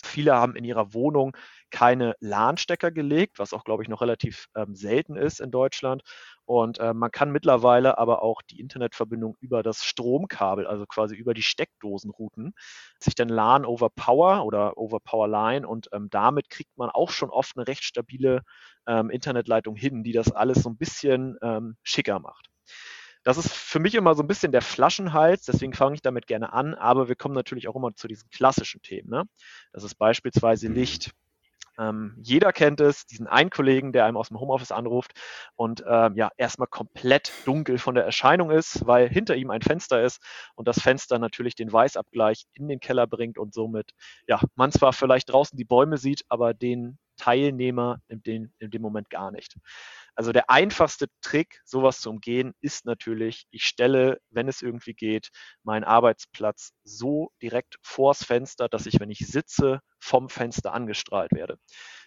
Viele 0.06 0.36
haben 0.36 0.56
in 0.56 0.64
ihrer 0.64 0.94
Wohnung 0.94 1.36
keine 1.72 2.16
LAN-Stecker 2.20 2.92
gelegt, 2.92 3.40
was 3.40 3.54
auch, 3.54 3.64
glaube 3.64 3.84
ich, 3.84 3.90
noch 3.90 4.02
relativ 4.02 4.48
ähm, 4.56 4.76
selten 4.76 5.16
ist 5.16 5.40
in 5.42 5.52
Deutschland. 5.52 6.04
Und 6.46 6.80
äh, 6.80 6.94
man 6.94 7.12
kann 7.12 7.32
mittlerweile 7.32 7.98
aber 7.98 8.22
auch 8.22 8.42
die 8.44 8.60
Internetverbindung 8.60 9.36
über 9.40 9.64
das 9.64 9.84
Stromkabel, 9.84 10.68
also 10.68 10.86
quasi 10.86 11.16
über 11.16 11.34
die 11.34 11.42
Steckdosen 11.42 12.12
routen, 12.12 12.54
sich 13.00 13.16
dann 13.16 13.30
LAN 13.30 13.66
over 13.66 13.90
Power 13.90 14.46
oder 14.46 14.78
over 14.78 15.00
Power 15.00 15.28
Line 15.28 15.68
und 15.68 15.90
ähm, 15.92 16.10
damit 16.10 16.50
kriegt 16.50 16.78
man 16.78 16.90
auch 16.90 17.10
schon 17.10 17.30
oft 17.30 17.58
eine 17.58 17.68
recht 17.68 17.84
stabile 17.84 18.42
ähm, 18.88 19.10
Internetleitung 19.10 19.76
hin, 19.76 20.04
die 20.04 20.12
das 20.14 20.32
alles 20.32 20.64
so 20.64 20.70
ein 20.70 20.78
bisschen 20.78 21.38
ähm, 21.42 21.78
schicker 21.84 22.20
macht. 22.20 22.50
Das 23.25 23.38
ist 23.38 23.51
für 23.51 23.79
mich 23.79 23.96
immer 23.96 24.13
so 24.13 24.22
ein 24.24 24.27
bisschen 24.27 24.51
der 24.51 24.62
Flaschenhals, 24.62 25.46
deswegen 25.46 25.74
fange 25.74 25.96
ich 25.96 26.01
damit 26.03 26.27
gerne 26.27 26.53
an, 26.53 26.75
aber 26.75 27.08
wir 27.08 27.15
kommen 27.15 27.34
natürlich 27.34 27.67
auch 27.67 27.75
immer 27.75 27.94
zu 27.96 28.08
diesen 28.08 28.29
klassischen 28.29 28.84
Themen. 28.84 29.10
Ne? 29.10 29.24
Das 29.74 29.84
ist 29.84 29.96
beispielsweise 29.96 30.67
Licht, 30.67 31.12
ähm, 31.77 32.15
jeder 32.22 32.53
kennt 32.53 32.79
es, 32.82 33.05
diesen 33.05 33.27
einen 33.27 33.50
Kollegen, 33.50 33.91
der 33.91 34.05
einem 34.05 34.17
aus 34.17 34.29
dem 34.29 34.39
Homeoffice 34.39 34.72
anruft 34.72 35.12
und 35.55 35.84
ähm, 35.88 36.15
ja 36.15 36.29
erstmal 36.38 36.67
komplett 36.67 37.34
dunkel 37.46 37.77
von 37.79 37.96
der 37.96 38.05
Erscheinung 38.05 38.51
ist, 38.51 38.86
weil 38.86 39.10
hinter 39.10 39.36
ihm 39.36 39.50
ein 39.50 39.62
Fenster 39.62 40.03
ist 40.03 40.22
und 40.55 40.67
das 40.67 40.79
Fenster 40.79 41.20
natürlich 41.20 41.55
den 41.55 41.72
Weißabgleich 41.72 42.46
in 42.53 42.67
den 42.67 42.79
Keller 42.79 43.08
bringt 43.08 43.38
und 43.38 43.53
somit 43.53 43.91
ja 44.27 44.39
man 44.55 44.72
zwar 44.72 44.94
vielleicht 44.94 45.32
draußen 45.32 45.58
die 45.58 45.65
Bäume 45.65 45.98
sieht, 45.98 46.24
aber 46.29 46.53
den 46.53 46.98
Teilnehmer 47.18 48.00
in, 48.08 48.22
den, 48.24 48.54
in 48.60 48.72
dem 48.72 48.82
Moment 48.82 49.10
gar 49.10 49.32
nicht. 49.32 49.58
Also 50.16 50.32
der 50.32 50.50
einfachste 50.50 51.08
Trick, 51.22 51.62
sowas 51.66 52.00
zu 52.00 52.10
umgehen, 52.10 52.54
ist 52.62 52.86
natürlich, 52.86 53.48
ich 53.52 53.66
stelle, 53.66 54.20
wenn 54.30 54.48
es 54.48 54.62
irgendwie 54.62 54.94
geht, 54.94 55.30
meinen 55.64 55.84
Arbeitsplatz 55.84 56.72
so 56.84 57.32
direkt 57.42 57.76
vors 57.82 58.24
Fenster, 58.24 58.70
dass 58.70 58.86
ich, 58.86 59.00
wenn 59.00 59.12
ich 59.12 59.20
sitze, 59.20 59.82
vom 60.00 60.30
Fenster 60.30 60.74
angestrahlt 60.74 61.32
werde. 61.34 61.58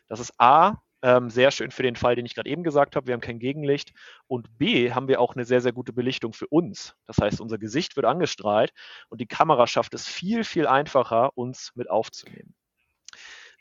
Das 0.09 0.21
ist 0.21 0.33
A, 0.39 0.79
ähm, 1.03 1.31
sehr 1.31 1.51
schön 1.51 1.71
für 1.71 1.83
den 1.83 1.97
Fall, 1.97 2.17
den 2.17 2.27
ich 2.27 2.35
gerade 2.35 2.51
eben 2.51 2.65
gesagt 2.65 2.97
habe. 2.97 3.07
Wir 3.07 3.15
haben 3.15 3.21
kein 3.21 3.39
Gegenlicht. 3.39 3.93
Und 4.27 4.59
B, 4.59 4.93
haben 4.93 5.09
wir 5.09 5.21
auch 5.21 5.35
eine 5.35 5.45
sehr, 5.45 5.61
sehr 5.61 5.73
gute 5.73 5.93
Belichtung 5.93 6.33
für 6.33 6.49
uns. 6.49 6.95
Das 7.07 7.19
heißt, 7.19 7.41
unser 7.41 7.59
Gesicht 7.59 7.97
wird 7.97 8.07
angestrahlt 8.07 8.73
und 9.09 9.21
die 9.21 9.27
Kamera 9.27 9.67
schafft 9.67 9.95
es 9.95 10.09
viel, 10.09 10.45
viel 10.45 10.67
einfacher, 10.67 11.37
uns 11.37 11.73
mit 11.75 11.89
aufzunehmen. 11.89 12.55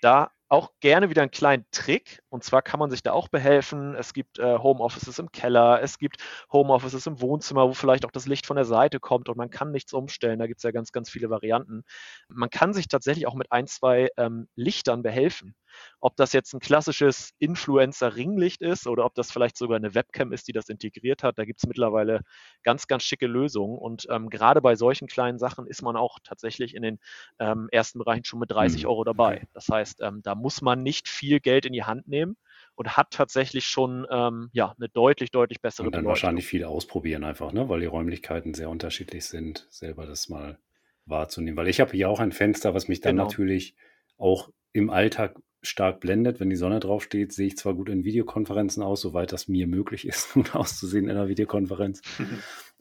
Da 0.02 0.32
auch 0.50 0.72
gerne 0.80 1.10
wieder 1.10 1.22
einen 1.22 1.32
kleinen 1.32 1.66
Trick. 1.72 2.22
Und 2.30 2.44
zwar 2.44 2.62
kann 2.62 2.80
man 2.80 2.90
sich 2.90 3.04
da 3.04 3.12
auch 3.12 3.28
behelfen. 3.28 3.96
Es 3.96 4.14
gibt 4.14 4.40
äh, 4.40 4.58
Homeoffices 4.58 5.20
im 5.20 5.32
Keller, 5.32 5.82
es 5.82 5.98
gibt 5.98 6.24
Homeoffices 6.52 7.06
im 7.08 7.22
Wohnzimmer, 7.22 7.68
wo 7.68 7.74
vielleicht 7.74 8.06
auch 8.06 8.12
das 8.12 8.28
Licht 8.28 8.46
von 8.46 8.56
der 8.56 8.66
Seite 8.66 9.00
kommt 9.00 9.30
und 9.30 9.38
man 9.38 9.50
kann 9.50 9.72
nichts 9.72 9.94
umstellen. 9.94 10.40
Da 10.40 10.48
gibt 10.48 10.60
es 10.60 10.64
ja 10.64 10.72
ganz, 10.72 10.92
ganz 10.92 11.10
viele 11.10 11.30
Varianten. 11.30 11.84
Man 12.30 12.50
kann 12.50 12.74
sich 12.74 12.88
tatsächlich 12.88 13.28
auch 13.28 13.36
mit 13.36 13.52
ein, 13.52 13.68
zwei 13.68 14.10
ähm, 14.18 14.48
Lichtern 14.56 15.04
behelfen. 15.04 15.56
Ob 16.00 16.16
das 16.16 16.34
jetzt 16.34 16.54
ein 16.54 16.60
klassisches 16.60 17.34
Influencer-Ringlicht 17.40 18.62
ist 18.62 18.88
oder 18.88 19.06
ob 19.06 19.16
das 19.16 19.32
vielleicht 19.32 19.58
sogar 19.58 19.78
eine 19.78 19.96
Webcam 19.96 20.32
ist, 20.32 20.48
die 20.48 20.54
das 20.54 20.70
integriert 20.70 21.24
hat, 21.24 21.38
da 21.38 21.46
gibt 21.46 21.60
es 21.60 21.68
mittlerweile 21.68 22.22
ganz, 22.64 22.88
ganz 22.88 23.04
schicke 23.04 23.28
Lösungen. 23.28 23.78
Und 23.78 24.08
ähm, 24.10 24.30
gerade 24.30 24.62
bei 24.62 24.76
solchen 24.76 25.08
kleinen 25.08 25.40
Sachen 25.40 25.68
ist 25.68 25.82
man 25.82 25.96
auch 25.96 26.20
tatsächlich 26.24 26.76
in 26.76 26.82
den 26.82 27.00
ähm, 27.40 27.68
ersten 27.72 28.00
Bereichen 28.00 28.26
schon 28.26 28.40
mit 28.40 28.52
30 28.52 28.84
mhm. 28.84 28.90
Euro 28.90 29.04
dabei. 29.04 29.48
Das 29.54 29.68
heißt, 29.70 30.02
ähm, 30.02 30.22
da 30.24 30.36
muss 30.36 30.62
man 30.62 30.84
nicht 30.84 31.08
viel 31.08 31.40
Geld 31.40 31.66
in 31.66 31.74
die 31.74 31.84
Hand 31.84 32.08
nehmen 32.08 32.38
und 32.76 32.96
hat 32.96 33.12
tatsächlich 33.12 33.66
schon 33.66 34.06
ähm, 34.12 34.50
ja, 34.54 34.74
eine 34.78 34.88
deutlich, 34.90 35.32
deutlich 35.32 35.62
bessere 35.62 35.88
Und 35.88 35.96
dann 35.96 36.06
wahrscheinlich 36.06 36.46
viel 36.46 36.64
ausprobieren 36.64 37.24
einfach, 37.24 37.52
ne? 37.52 37.68
weil 37.70 37.80
die 37.80 37.88
Räumlichkeiten 37.88 38.54
sehr 38.54 38.70
unterschiedlich 38.70 39.26
sind, 39.26 39.68
selber 39.70 40.06
das 40.06 40.30
mal 40.30 40.60
wahrzunehmen. 41.06 41.58
Weil 41.58 41.68
ich 41.68 41.80
habe 41.80 41.92
hier 41.92 42.10
auch 42.10 42.20
ein 42.20 42.32
Fenster, 42.32 42.74
was 42.74 42.88
mich 42.88 43.02
dann 43.02 43.16
genau. 43.16 43.26
natürlich 43.26 43.76
auch 44.18 44.50
im 44.74 44.90
Alltag 44.90 45.36
stark 45.62 46.00
blendet. 46.00 46.40
Wenn 46.40 46.50
die 46.50 46.56
Sonne 46.56 46.80
drauf 46.80 47.04
steht, 47.04 47.34
sehe 47.34 47.48
ich 47.48 47.58
zwar 47.58 47.74
gut 47.74 47.90
in 47.90 48.04
Videokonferenzen 48.04 48.84
aus, 48.84 49.02
soweit 49.02 49.32
das 49.32 49.48
mir 49.48 49.68
möglich 49.68 50.08
ist, 50.08 50.34
gut 50.34 50.56
auszusehen 50.56 51.06
in 51.06 51.12
einer 51.12 51.28
Videokonferenz. 51.28 52.02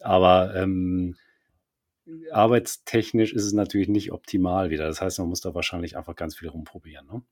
Aber 0.00 0.54
ähm, 0.54 1.16
arbeitstechnisch 2.30 3.32
ist 3.32 3.44
es 3.44 3.52
natürlich 3.52 3.88
nicht 3.88 4.12
optimal 4.12 4.70
wieder. 4.70 4.86
Das 4.86 5.00
heißt, 5.00 5.18
man 5.18 5.28
muss 5.28 5.40
da 5.40 5.54
wahrscheinlich 5.54 5.96
einfach 5.96 6.14
ganz 6.14 6.36
viel 6.36 6.48
rumprobieren. 6.48 7.06
Ne? 7.06 7.22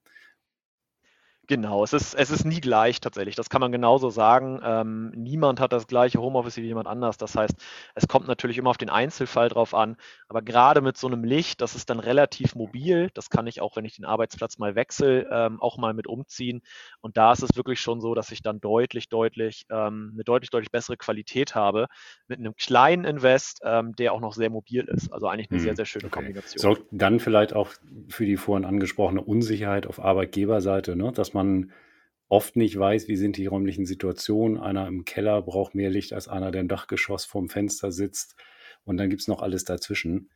Genau, 1.46 1.84
es 1.84 1.92
ist, 1.92 2.14
es 2.14 2.30
ist 2.30 2.44
nie 2.44 2.60
gleich 2.60 3.00
tatsächlich. 3.00 3.34
Das 3.34 3.50
kann 3.50 3.60
man 3.60 3.70
genauso 3.70 4.08
sagen. 4.08 4.60
Ähm, 4.64 5.12
niemand 5.14 5.60
hat 5.60 5.72
das 5.72 5.86
gleiche 5.86 6.18
Homeoffice 6.18 6.56
wie 6.56 6.62
jemand 6.62 6.86
anders. 6.86 7.18
Das 7.18 7.34
heißt, 7.34 7.54
es 7.94 8.08
kommt 8.08 8.26
natürlich 8.26 8.56
immer 8.56 8.70
auf 8.70 8.78
den 8.78 8.88
Einzelfall 8.88 9.50
drauf 9.50 9.74
an. 9.74 9.96
Aber 10.28 10.40
gerade 10.40 10.80
mit 10.80 10.96
so 10.96 11.06
einem 11.06 11.22
Licht, 11.22 11.60
das 11.60 11.74
ist 11.74 11.90
dann 11.90 12.00
relativ 12.00 12.54
mobil. 12.54 13.10
Das 13.12 13.28
kann 13.28 13.46
ich 13.46 13.60
auch, 13.60 13.76
wenn 13.76 13.84
ich 13.84 13.96
den 13.96 14.06
Arbeitsplatz 14.06 14.58
mal 14.58 14.74
wechsle, 14.74 15.28
ähm, 15.30 15.60
auch 15.60 15.76
mal 15.76 15.92
mit 15.92 16.06
umziehen. 16.06 16.62
Und 17.02 17.18
da 17.18 17.32
ist 17.32 17.42
es 17.42 17.56
wirklich 17.56 17.78
schon 17.78 18.00
so, 18.00 18.14
dass 18.14 18.32
ich 18.32 18.42
dann 18.42 18.60
deutlich, 18.60 19.10
deutlich, 19.10 19.66
ähm, 19.70 20.12
eine 20.14 20.24
deutlich, 20.24 20.48
deutlich 20.48 20.70
bessere 20.70 20.96
Qualität 20.96 21.54
habe 21.54 21.88
mit 22.26 22.38
einem 22.38 22.56
kleinen 22.56 23.04
Invest, 23.04 23.60
ähm, 23.64 23.94
der 23.96 24.14
auch 24.14 24.20
noch 24.20 24.32
sehr 24.32 24.48
mobil 24.48 24.84
ist. 24.84 25.12
Also 25.12 25.28
eigentlich 25.28 25.50
eine 25.50 25.58
hm, 25.58 25.64
sehr, 25.64 25.76
sehr 25.76 25.84
schöne 25.84 26.06
okay. 26.06 26.14
Kombination. 26.14 26.58
Sorgt 26.58 26.84
dann 26.90 27.20
vielleicht 27.20 27.54
auch 27.54 27.68
für 28.08 28.24
die 28.24 28.38
vorhin 28.38 28.64
angesprochene 28.64 29.20
Unsicherheit 29.20 29.86
auf 29.86 30.02
Arbeitgeberseite, 30.02 30.96
ne? 30.96 31.12
dass 31.12 31.34
man 31.35 31.73
oft 32.29 32.57
nicht 32.57 32.79
weiß, 32.79 33.09
wie 33.09 33.17
sind 33.17 33.37
die 33.37 33.47
räumlichen 33.47 33.87
Situationen. 33.87 34.59
Einer 34.59 34.87
im 34.87 35.05
Keller 35.05 35.43
braucht 35.43 35.75
mehr 35.75 35.91
Licht 35.91 36.12
als 36.12 36.29
einer, 36.29 36.50
der 36.50 36.62
im 36.62 36.69
Dachgeschoss 36.69 37.25
vorm 37.25 37.49
Fenster 37.49 37.93
sitzt. 37.93 38.37
Und 38.85 38.97
dann 38.97 39.11
gibt 39.11 39.23
es 39.23 39.29
noch 39.29 39.43
alles 39.43 39.64
dazwischen. 39.64 40.31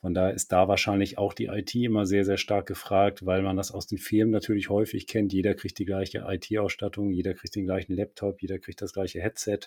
Von 0.00 0.14
daher 0.14 0.32
ist 0.32 0.50
da 0.50 0.66
wahrscheinlich 0.66 1.18
auch 1.18 1.34
die 1.34 1.46
IT 1.46 1.74
immer 1.74 2.06
sehr, 2.06 2.24
sehr 2.24 2.38
stark 2.38 2.66
gefragt, 2.66 3.26
weil 3.26 3.42
man 3.42 3.56
das 3.56 3.70
aus 3.70 3.86
den 3.86 3.98
Firmen 3.98 4.32
natürlich 4.32 4.70
häufig 4.70 5.06
kennt. 5.06 5.32
Jeder 5.32 5.54
kriegt 5.54 5.78
die 5.78 5.84
gleiche 5.84 6.24
IT-Ausstattung, 6.26 7.12
jeder 7.12 7.34
kriegt 7.34 7.54
den 7.54 7.66
gleichen 7.66 7.94
Laptop, 7.94 8.40
jeder 8.40 8.58
kriegt 8.58 8.80
das 8.80 8.94
gleiche 8.94 9.20
Headset. 9.20 9.60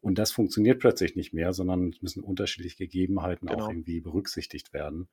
Und 0.00 0.18
das 0.18 0.30
funktioniert 0.30 0.78
plötzlich 0.78 1.16
nicht 1.16 1.32
mehr, 1.32 1.52
sondern 1.52 1.88
es 1.88 2.02
müssen 2.02 2.22
unterschiedliche 2.22 2.76
Gegebenheiten 2.76 3.48
genau. 3.48 3.64
auch 3.64 3.68
irgendwie 3.68 4.00
berücksichtigt 4.00 4.72
werden. 4.72 5.08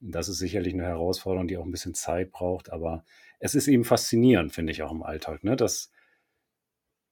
Und 0.00 0.14
das 0.14 0.28
ist 0.28 0.38
sicherlich 0.38 0.74
eine 0.74 0.84
Herausforderung, 0.84 1.48
die 1.48 1.56
auch 1.56 1.64
ein 1.64 1.70
bisschen 1.70 1.94
Zeit 1.94 2.32
braucht, 2.32 2.70
aber 2.70 3.04
es 3.38 3.54
ist 3.54 3.68
eben 3.68 3.84
faszinierend, 3.84 4.52
finde 4.52 4.72
ich 4.72 4.82
auch 4.82 4.92
im 4.92 5.02
Alltag, 5.02 5.44
ne? 5.44 5.56
dass 5.56 5.90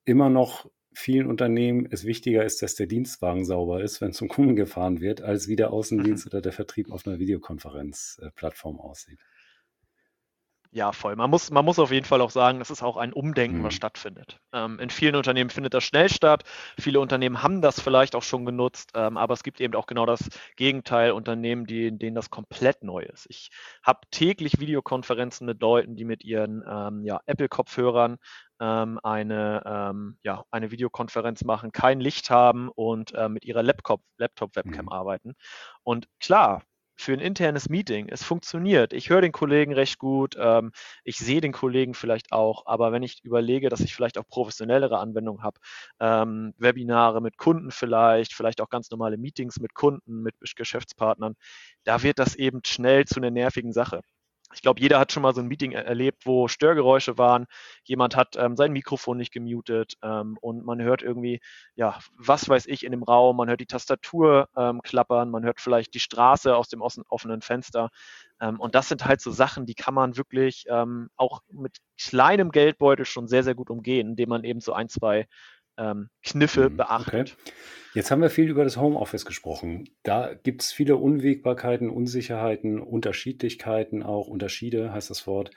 immer 0.04 0.31
noch 0.31 0.69
vielen 0.95 1.26
Unternehmen 1.26 1.87
es 1.90 2.04
wichtiger 2.04 2.45
ist, 2.45 2.62
dass 2.62 2.75
der 2.75 2.87
Dienstwagen 2.87 3.45
sauber 3.45 3.83
ist, 3.83 4.00
wenn 4.00 4.12
zum 4.12 4.28
Kunden 4.28 4.57
gefahren 4.57 5.00
wird, 5.00 5.23
als 5.23 5.49
wie 5.49 5.57
der 5.57 5.73
Außendienst 5.73 6.26
oder 6.28 6.40
der 6.40 6.52
Vertrieb 6.52 6.90
auf 6.90 7.07
einer 7.07 7.19
Videokonferenzplattform 7.19 8.78
aussieht. 8.78 9.21
Ja, 10.75 10.93
voll. 10.93 11.17
Man 11.17 11.29
muss, 11.29 11.50
man 11.50 11.67
muss 11.67 11.79
auf 11.79 11.93
jeden 11.93 12.07
Fall 12.07 12.23
auch 12.23 12.31
sagen, 12.31 12.59
das 12.59 12.71
ist 12.71 12.83
auch 12.83 12.97
ein 12.97 13.12
Umdenken, 13.12 13.59
mhm. 13.59 13.64
was 13.64 13.75
stattfindet. 13.75 14.38
Ähm, 14.55 14.79
in 14.79 14.88
vielen 14.88 15.17
Unternehmen 15.17 15.50
findet 15.50 15.75
das 15.75 15.85
schnell 15.85 16.09
statt. 16.09 16.45
Viele 16.81 16.99
Unternehmen 16.99 17.43
haben 17.43 17.61
das 17.61 17.79
vielleicht 17.79 18.14
auch 18.14 18.23
schon 18.23 18.47
genutzt, 18.47 18.91
ähm, 18.95 19.19
aber 19.19 19.35
es 19.35 19.43
gibt 19.43 19.61
eben 19.61 19.75
auch 19.75 19.85
genau 19.87 20.07
das 20.07 20.31
Gegenteil, 20.57 21.12
Unternehmen, 21.12 21.67
die, 21.67 21.97
denen 21.99 22.14
das 22.14 22.31
komplett 22.31 22.83
neu 22.83 23.02
ist. 23.02 23.26
Ich 23.29 23.50
habe 23.83 24.00
täglich 24.11 24.61
Videokonferenzen 24.61 25.47
mit 25.47 25.61
Leuten, 25.61 25.95
die 25.95 26.07
mit 26.07 26.25
ihren 26.25 26.64
ähm, 26.67 27.05
ja, 27.05 27.21
Apple-Kopfhörern 27.26 28.17
ähm, 28.59 28.99
eine, 29.02 29.62
ähm, 29.67 30.17
ja, 30.23 30.45
eine 30.50 30.71
Videokonferenz 30.71 31.45
machen, 31.45 31.73
kein 31.73 32.00
Licht 32.00 32.31
haben 32.31 32.71
und 32.71 33.12
äh, 33.12 33.29
mit 33.29 33.45
ihrer 33.45 33.62
Laptop-Webcam 33.62 34.49
Laptop 34.57 34.57
mhm. 34.67 34.88
arbeiten. 34.88 35.35
Und 35.83 36.07
klar, 36.19 36.62
für 37.02 37.12
ein 37.12 37.21
internes 37.21 37.68
Meeting. 37.68 38.09
Es 38.09 38.23
funktioniert. 38.23 38.92
Ich 38.92 39.11
höre 39.11 39.21
den 39.21 39.32
Kollegen 39.32 39.73
recht 39.75 39.99
gut. 39.99 40.37
Ähm, 40.38 40.73
ich 41.04 41.18
sehe 41.18 41.40
den 41.40 41.52
Kollegen 41.52 41.94
vielleicht 41.94 42.32
auch. 42.32 42.66
Aber 42.66 42.92
wenn 42.92 43.02
ich 43.02 43.25
überlege, 43.25 43.68
dass 43.68 43.80
ich 43.80 43.94
vielleicht 43.94 44.18
auch 44.18 44.26
professionellere 44.28 44.99
Anwendungen 44.99 45.42
habe, 45.42 45.59
ähm, 46.00 46.54
Webinare 46.59 47.21
mit 47.21 47.37
Kunden 47.38 47.71
vielleicht, 47.71 48.35
vielleicht 48.35 48.61
auch 48.61 48.68
ganz 48.71 48.90
normale 48.90 49.18
Meetings 49.18 49.61
mit 49.61 49.75
Kunden, 49.75 50.23
mit 50.23 50.35
Geschäftspartnern, 50.56 51.35
da 51.85 52.02
wird 52.02 52.18
das 52.18 52.35
eben 52.37 52.61
schnell 52.64 53.04
zu 53.06 53.21
einer 53.21 53.30
nervigen 53.30 53.73
Sache 53.73 54.00
ich 54.54 54.62
glaube, 54.62 54.80
jeder 54.80 54.99
hat 54.99 55.12
schon 55.12 55.23
mal 55.23 55.35
so 55.35 55.40
ein 55.40 55.49
Meeting 55.49 55.73
erlebt, 55.73 56.26
wo 56.26 56.49
Störgeräusche 56.49 57.18
waren. 57.18 57.47
Jemand 57.85 58.16
hat 58.16 58.37
ähm, 58.37 58.56
sein 58.56 58.73
Mikrofon 58.73 59.16
nicht 59.16 59.32
gemutet 59.32 59.94
ähm, 60.02 60.38
und 60.40 60.64
man 60.64 60.80
hört 60.80 61.02
irgendwie, 61.02 61.40
ja, 61.75 61.99
was 62.16 62.49
weiß 62.49 62.66
ich 62.66 62.85
in 62.85 62.92
dem 62.92 63.02
Raum. 63.02 63.37
Man 63.37 63.49
hört 63.49 63.61
die 63.61 63.66
Tastatur 63.66 64.49
ähm, 64.56 64.80
klappern, 64.82 65.30
man 65.30 65.44
hört 65.44 65.61
vielleicht 65.61 65.94
die 65.94 66.00
Straße 66.00 66.54
aus 66.56 66.68
dem 66.68 66.82
offenen 66.82 67.42
Fenster. 67.42 67.90
Ähm, 68.40 68.61
und 68.61 68.75
das 68.75 68.88
sind 68.88 69.04
halt 69.04 69.21
so 69.21 69.30
Sachen, 69.30 69.66
die 69.66 69.75
kann 69.75 69.94
man 69.94 70.16
wirklich 70.16 70.64
ähm, 70.68 71.11
auch 71.16 71.42
mit 71.50 71.78
kleinem 71.99 72.50
Geldbeutel 72.50 73.04
schon 73.04 73.28
sehr, 73.28 73.44
sehr 73.44 73.54
gut 73.54 73.71
umgehen, 73.71 74.11
indem 74.11 74.28
man 74.30 74.44
eben 74.44 74.61
so 74.61 74.73
ein, 74.73 74.88
zwei 74.88 75.26
ähm, 75.76 76.09
Kniffe 76.23 76.71
mhm, 76.71 76.76
beachtet. 76.76 77.37
Okay. 77.41 77.52
Jetzt 77.95 78.11
haben 78.11 78.23
wir 78.23 78.31
viel 78.31 78.49
über 78.49 78.64
das 78.64 78.79
Homeoffice 78.79 79.26
gesprochen. 79.26 79.88
Da 80.02 80.33
gibt 80.33 80.62
es 80.62 80.73
viele 80.73 80.97
Unwägbarkeiten, 80.97 81.91
Unsicherheiten, 81.91 82.81
Unterschiedlichkeiten 82.81 84.02
auch, 84.02 84.29
Unterschiede 84.29 84.93
heißt 84.93 85.11
das 85.11 85.26
Wort. 85.26 85.50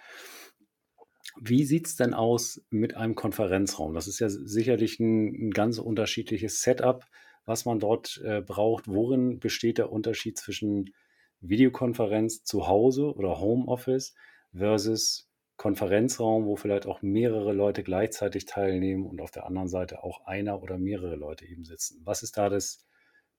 Wie 1.39 1.63
sieht 1.63 1.87
es 1.87 1.95
denn 1.95 2.13
aus 2.13 2.61
mit 2.69 2.95
einem 2.95 3.15
Konferenzraum? 3.15 3.93
Das 3.93 4.07
ist 4.07 4.19
ja 4.19 4.29
sicherlich 4.29 4.99
ein, 4.99 5.47
ein 5.47 5.51
ganz 5.51 5.79
unterschiedliches 5.79 6.61
Setup, 6.61 7.05
was 7.45 7.65
man 7.65 7.79
dort 7.79 8.21
äh, 8.23 8.41
braucht. 8.41 8.87
Worin 8.87 9.39
besteht 9.39 9.77
der 9.77 9.91
Unterschied 9.91 10.37
zwischen 10.37 10.93
Videokonferenz 11.41 12.43
zu 12.43 12.67
Hause 12.67 13.13
oder 13.13 13.39
Homeoffice 13.39 14.13
versus 14.53 15.29
Konferenzraum, 15.57 16.45
wo 16.45 16.55
vielleicht 16.55 16.85
auch 16.85 17.01
mehrere 17.01 17.53
Leute 17.53 17.83
gleichzeitig 17.83 18.45
teilnehmen 18.45 19.05
und 19.05 19.21
auf 19.21 19.31
der 19.31 19.45
anderen 19.45 19.69
Seite 19.69 20.03
auch 20.03 20.25
einer 20.25 20.61
oder 20.61 20.77
mehrere 20.77 21.15
Leute 21.15 21.45
eben 21.45 21.63
sitzen. 21.63 22.01
Was 22.03 22.23
ist 22.23 22.37
da 22.37 22.49
das, 22.49 22.85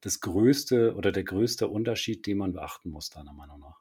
das 0.01 0.21
größte 0.21 0.95
oder 0.95 1.13
der 1.13 1.25
größte 1.25 1.69
Unterschied, 1.69 2.27
den 2.27 2.39
man 2.39 2.53
beachten 2.53 2.91
muss, 2.91 3.11
deiner 3.11 3.33
Meinung 3.33 3.61
nach? 3.61 3.81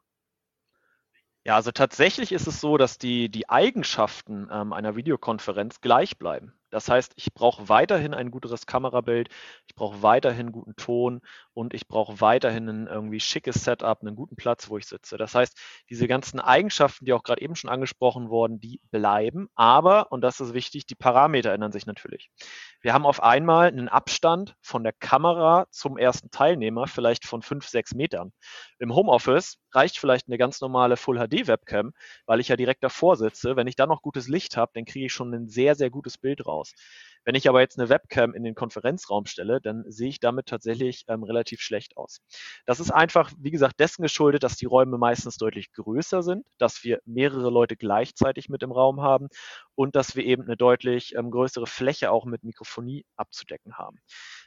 Ja, 1.46 1.56
also 1.56 1.72
tatsächlich 1.72 2.32
ist 2.32 2.48
es 2.48 2.60
so, 2.60 2.77
dass 2.77 2.98
die, 2.98 3.30
die 3.30 3.48
Eigenschaften 3.50 4.50
ähm, 4.51 4.74
einer 4.74 4.96
Videokonferenz 4.96 5.80
gleich 5.80 6.18
bleiben. 6.18 6.54
Das 6.75 6.89
heißt, 6.89 7.13
ich 7.15 7.34
brauche 7.34 7.70
weiterhin 7.70 8.13
ein 8.13 8.32
gutes 8.32 8.65
Kamerabild, 8.65 9.29
ich 9.65 9.75
brauche 9.75 10.01
weiterhin 10.01 10.51
guten 10.51 10.75
Ton 10.75 11.22
und 11.53 11.74
ich 11.74 11.88
brauche 11.88 12.20
weiterhin 12.20 12.67
ein 12.67 12.88
irgendwie 12.88 13.22
schickes 13.22 13.63
Setup, 13.63 14.01
einen 14.01 14.17
guten 14.17 14.36
Platz, 14.36 14.70
wo 14.70 14.77
ich 14.77 14.86
sitze. 14.86 15.15
Das 15.15 15.36
heißt, 15.36 15.58
diese 15.89 16.05
ganzen 16.10 16.41
Eigenschaften, 16.41 17.05
die 17.05 17.13
auch 17.13 17.24
gerade 17.24 17.41
eben 17.41 17.55
schon 17.55 17.70
angesprochen 17.70 18.29
wurden, 18.29 18.60
die 18.60 18.82
bleiben, 18.91 19.48
aber, 19.55 20.12
und 20.12 20.20
das 20.20 20.41
ist 20.41 20.53
wichtig, 20.53 20.86
die 20.86 20.96
Parameter 20.96 21.53
ändern 21.53 21.72
sich 21.72 21.86
natürlich. 21.86 22.29
Wir 22.82 22.94
haben 22.94 23.05
auf 23.05 23.24
einmal 23.24 23.70
einen 23.70 23.88
Abstand 23.88 24.58
von 24.60 24.84
der 24.84 24.91
Kamera 24.91 25.67
zum 25.72 25.98
ersten 25.98 26.29
Teilnehmer, 26.29 26.88
vielleicht 26.88 27.25
von 27.25 27.41
fünf, 27.41 27.70
sechs 27.70 27.96
Metern. 27.96 28.34
Im 28.79 28.94
Homeoffice 28.94 29.60
reicht 29.75 29.98
vielleicht 30.00 30.27
eine 30.27 30.38
ganz 30.38 30.62
normale 30.62 30.98
Full 30.98 31.20
HD 31.20 31.48
Webcam, 31.48 31.94
weil 32.25 32.39
ich 32.39 32.48
ja 32.48 32.55
direkt 32.55 32.84
davor 32.84 33.15
sitze. 33.15 33.55
Wenn 33.55 33.67
ich 33.67 33.75
dann 33.75 33.89
noch 33.89 34.01
gutes 34.01 34.27
Licht 34.27 34.58
habe, 34.58 34.72
dann 34.74 34.86
kriege 34.86 35.05
ich 35.05 35.13
schon 35.13 35.34
ein 35.34 35.48
sehr, 35.48 35.75
sehr 35.75 35.89
gutes 35.89 36.17
Bild 36.17 36.46
raus 36.46 36.55
aus. 36.55 36.74
Wenn 37.27 37.34
ich 37.34 37.50
aber 37.50 37.60
jetzt 37.60 37.79
eine 37.79 37.89
Webcam 37.89 38.36
in 38.36 38.44
den 38.44 38.53
Konferenzraum 38.53 39.25
stelle, 39.25 39.60
dann 39.60 39.84
sehe 39.88 40.10
ich 40.10 40.20
damit 40.20 40.46
tatsächlich 40.46 41.05
ähm, 41.08 41.24
relativ 41.24 41.60
schlecht 41.60 41.98
aus. 41.98 42.22
Das 42.67 42.79
ist 42.79 42.91
einfach, 42.91 43.32
wie 43.39 43.50
gesagt, 43.50 43.79
dessen 43.79 44.03
geschuldet, 44.03 44.44
dass 44.44 44.58
die 44.58 44.67
Räume 44.67 45.00
meistens 45.00 45.38
deutlich 45.38 45.74
größer 45.74 46.22
sind, 46.22 46.46
dass 46.60 46.84
wir 46.84 47.00
mehrere 47.05 47.50
Leute 47.50 47.77
gleichzeitig 47.77 48.48
mit 48.48 48.62
im 48.62 48.72
Raum 48.72 49.01
haben 49.01 49.29
und 49.74 49.96
dass 49.96 50.15
wir 50.15 50.24
eben 50.24 50.44
eine 50.44 50.55
deutlich 50.55 51.15
ähm, 51.15 51.32
größere 51.32 51.65
Fläche 51.65 52.12
auch 52.12 52.25
mit 52.25 52.44
Mikrofonie 52.44 53.05
abzudecken 53.15 53.75
haben. 53.79 53.98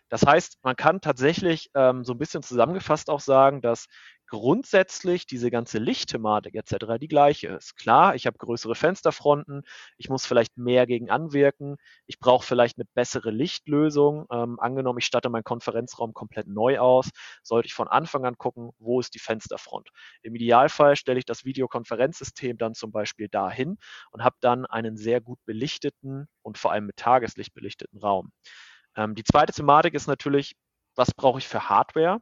Das 0.08 0.24
heißt, 0.24 0.58
man 0.62 0.76
kann 0.76 1.00
tatsächlich 1.00 1.70
ähm, 1.74 2.04
so 2.04 2.12
ein 2.12 2.18
bisschen 2.18 2.42
zusammengefasst 2.44 3.10
auch 3.10 3.20
sagen, 3.20 3.60
dass 3.60 3.88
grundsätzlich 4.28 5.26
diese 5.26 5.50
ganze 5.50 5.78
Lichtthematik 5.78 6.54
etc. 6.54 6.98
die 7.00 7.08
gleiche 7.08 7.48
ist. 7.48 7.76
Klar, 7.76 8.14
ich 8.14 8.26
habe 8.26 8.38
größere 8.38 8.74
Fensterfronten, 8.74 9.62
ich 9.96 10.08
muss 10.08 10.26
vielleicht 10.26 10.56
mehr 10.56 10.86
gegen 10.86 11.10
anwirken, 11.10 11.76
ich 12.06 12.18
brauche 12.18 12.46
vielleicht 12.46 12.78
eine 12.78 12.86
bessere 12.94 13.30
Lichtlösung. 13.30 14.26
Ähm, 14.30 14.60
angenommen, 14.60 14.98
ich 14.98 15.06
statte 15.06 15.30
meinen 15.30 15.44
Konferenzraum 15.44 16.14
komplett 16.14 16.46
neu 16.46 16.78
aus, 16.78 17.10
sollte 17.42 17.66
ich 17.66 17.74
von 17.74 17.88
Anfang 17.88 18.24
an 18.24 18.36
gucken, 18.36 18.70
wo 18.78 19.00
ist 19.00 19.14
die 19.14 19.18
Fensterfront. 19.18 19.88
Im 20.22 20.34
Idealfall 20.34 20.96
stelle 20.96 21.18
ich 21.18 21.24
das 21.24 21.44
Videokonferenzsystem 21.44 22.58
dann 22.58 22.74
zum 22.74 22.92
Beispiel 22.92 23.28
dahin 23.28 23.78
und 24.10 24.24
habe 24.24 24.36
dann 24.40 24.66
einen 24.66 24.96
sehr 24.96 25.20
gut 25.20 25.38
belichteten 25.46 26.28
und 26.42 26.58
vor 26.58 26.72
allem 26.72 26.86
mit 26.86 26.96
Tageslicht 26.96 27.54
belichteten 27.54 27.98
Raum. 27.98 28.32
Ähm, 28.96 29.14
die 29.14 29.24
zweite 29.24 29.52
Thematik 29.52 29.94
ist 29.94 30.06
natürlich, 30.06 30.54
was 30.96 31.14
brauche 31.14 31.38
ich 31.38 31.48
für 31.48 31.68
Hardware? 31.68 32.20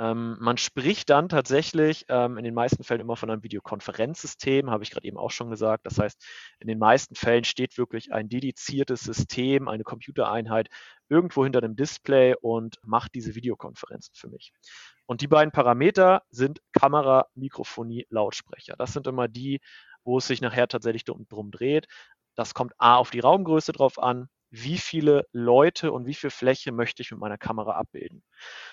Ähm, 0.00 0.38
man 0.40 0.56
spricht 0.56 1.10
dann 1.10 1.28
tatsächlich 1.28 2.06
ähm, 2.08 2.38
in 2.38 2.44
den 2.44 2.54
meisten 2.54 2.82
Fällen 2.84 3.02
immer 3.02 3.16
von 3.16 3.30
einem 3.30 3.42
Videokonferenzsystem, 3.42 4.70
habe 4.70 4.82
ich 4.82 4.90
gerade 4.90 5.06
eben 5.06 5.18
auch 5.18 5.30
schon 5.30 5.50
gesagt. 5.50 5.84
Das 5.84 5.98
heißt, 5.98 6.24
in 6.58 6.68
den 6.68 6.78
meisten 6.78 7.14
Fällen 7.14 7.44
steht 7.44 7.76
wirklich 7.76 8.10
ein 8.10 8.30
dediziertes 8.30 9.00
System, 9.00 9.68
eine 9.68 9.84
Computereinheit 9.84 10.68
irgendwo 11.10 11.44
hinter 11.44 11.60
dem 11.60 11.76
Display 11.76 12.34
und 12.40 12.78
macht 12.82 13.14
diese 13.14 13.34
Videokonferenzen 13.34 14.14
für 14.14 14.28
mich. 14.28 14.54
Und 15.04 15.20
die 15.20 15.28
beiden 15.28 15.52
Parameter 15.52 16.22
sind 16.30 16.62
Kamera, 16.72 17.26
Mikrofonie, 17.34 18.06
Lautsprecher. 18.08 18.76
Das 18.78 18.94
sind 18.94 19.06
immer 19.06 19.28
die, 19.28 19.60
wo 20.02 20.16
es 20.16 20.26
sich 20.26 20.40
nachher 20.40 20.66
tatsächlich 20.66 21.04
drum 21.04 21.50
dreht. 21.50 21.88
Das 22.36 22.54
kommt 22.54 22.72
A 22.78 22.96
auf 22.96 23.10
die 23.10 23.20
Raumgröße 23.20 23.72
drauf 23.72 23.98
an, 23.98 24.30
wie 24.50 24.78
viele 24.78 25.26
Leute 25.32 25.92
und 25.92 26.06
wie 26.06 26.14
viel 26.14 26.30
Fläche 26.30 26.72
möchte 26.72 27.02
ich 27.02 27.10
mit 27.10 27.20
meiner 27.20 27.38
Kamera 27.38 27.72
abbilden. 27.72 28.22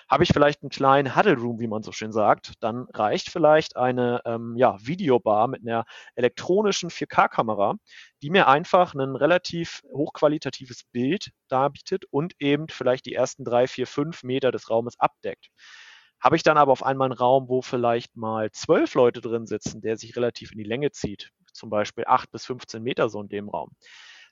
Habe 0.08 0.24
ich 0.24 0.30
vielleicht 0.32 0.62
einen 0.62 0.70
kleinen 0.70 1.14
Huddle 1.14 1.36
Room, 1.36 1.60
wie 1.60 1.68
man 1.68 1.82
so 1.82 1.92
schön 1.92 2.12
sagt, 2.12 2.54
dann 2.60 2.86
reicht 2.92 3.30
vielleicht 3.30 3.76
eine 3.76 4.20
ähm, 4.24 4.56
ja, 4.56 4.76
Videobar 4.80 5.46
mit 5.48 5.62
einer 5.62 5.84
elektronischen 6.16 6.90
4K-Kamera, 6.90 7.76
die 8.22 8.30
mir 8.30 8.48
einfach 8.48 8.94
ein 8.94 9.14
relativ 9.14 9.82
hochqualitatives 9.92 10.84
Bild 10.92 11.30
darbietet 11.48 12.04
und 12.10 12.34
eben 12.40 12.68
vielleicht 12.68 13.06
die 13.06 13.14
ersten 13.14 13.44
drei, 13.44 13.66
vier, 13.68 13.86
fünf 13.86 14.22
Meter 14.24 14.50
des 14.50 14.70
Raumes 14.70 14.98
abdeckt. 14.98 15.48
Habe 16.20 16.34
ich 16.34 16.42
dann 16.42 16.58
aber 16.58 16.72
auf 16.72 16.82
einmal 16.82 17.06
einen 17.06 17.18
Raum, 17.18 17.48
wo 17.48 17.62
vielleicht 17.62 18.16
mal 18.16 18.50
zwölf 18.50 18.94
Leute 18.94 19.20
drin 19.20 19.46
sitzen, 19.46 19.80
der 19.80 19.96
sich 19.96 20.16
relativ 20.16 20.50
in 20.50 20.58
die 20.58 20.64
Länge 20.64 20.90
zieht, 20.90 21.30
zum 21.52 21.70
Beispiel 21.70 22.04
acht 22.06 22.30
bis 22.32 22.44
15 22.44 22.82
Meter 22.82 23.08
so 23.08 23.20
in 23.20 23.28
dem 23.28 23.48
Raum, 23.48 23.70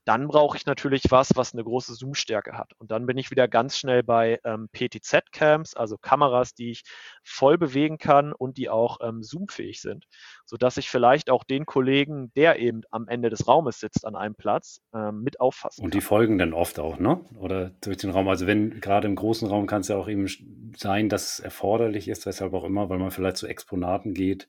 dann 0.06 0.28
brauche 0.28 0.56
ich 0.56 0.66
natürlich 0.66 1.02
was, 1.10 1.34
was 1.34 1.52
eine 1.52 1.64
große 1.64 1.94
Zoom-Stärke 1.94 2.56
hat. 2.56 2.72
Und 2.78 2.92
dann 2.92 3.06
bin 3.06 3.18
ich 3.18 3.32
wieder 3.32 3.48
ganz 3.48 3.76
schnell 3.76 4.04
bei 4.04 4.38
ähm, 4.44 4.68
PTZ-Cams, 4.72 5.74
also 5.74 5.98
Kameras, 5.98 6.54
die 6.54 6.70
ich 6.70 6.84
voll 7.24 7.58
bewegen 7.58 7.98
kann 7.98 8.32
und 8.32 8.56
die 8.56 8.70
auch 8.70 8.98
ähm, 9.02 9.24
zoomfähig 9.24 9.80
sind, 9.80 10.06
sodass 10.44 10.76
ich 10.76 10.88
vielleicht 10.88 11.28
auch 11.28 11.42
den 11.42 11.66
Kollegen, 11.66 12.32
der 12.36 12.60
eben 12.60 12.82
am 12.92 13.08
Ende 13.08 13.30
des 13.30 13.48
Raumes 13.48 13.80
sitzt 13.80 14.06
an 14.06 14.14
einem 14.14 14.36
Platz, 14.36 14.80
ähm, 14.94 15.22
mit 15.22 15.40
auffassen 15.40 15.84
Und 15.84 15.92
die 15.92 16.00
folgen 16.00 16.38
dann 16.38 16.52
oft 16.52 16.78
auch, 16.78 17.00
ne? 17.00 17.20
Oder 17.34 17.70
durch 17.80 17.96
den 17.96 18.10
Raum. 18.10 18.28
Also 18.28 18.46
wenn 18.46 18.80
gerade 18.80 19.08
im 19.08 19.16
großen 19.16 19.48
Raum 19.48 19.66
kann 19.66 19.80
es 19.80 19.88
ja 19.88 19.96
auch 19.96 20.08
eben 20.08 20.28
sein, 20.76 21.08
dass 21.08 21.32
es 21.32 21.40
erforderlich 21.40 22.06
ist, 22.06 22.26
weshalb 22.26 22.54
auch 22.54 22.64
immer, 22.64 22.88
weil 22.88 22.98
man 22.98 23.10
vielleicht 23.10 23.38
zu 23.38 23.48
Exponaten 23.48 24.14
geht, 24.14 24.48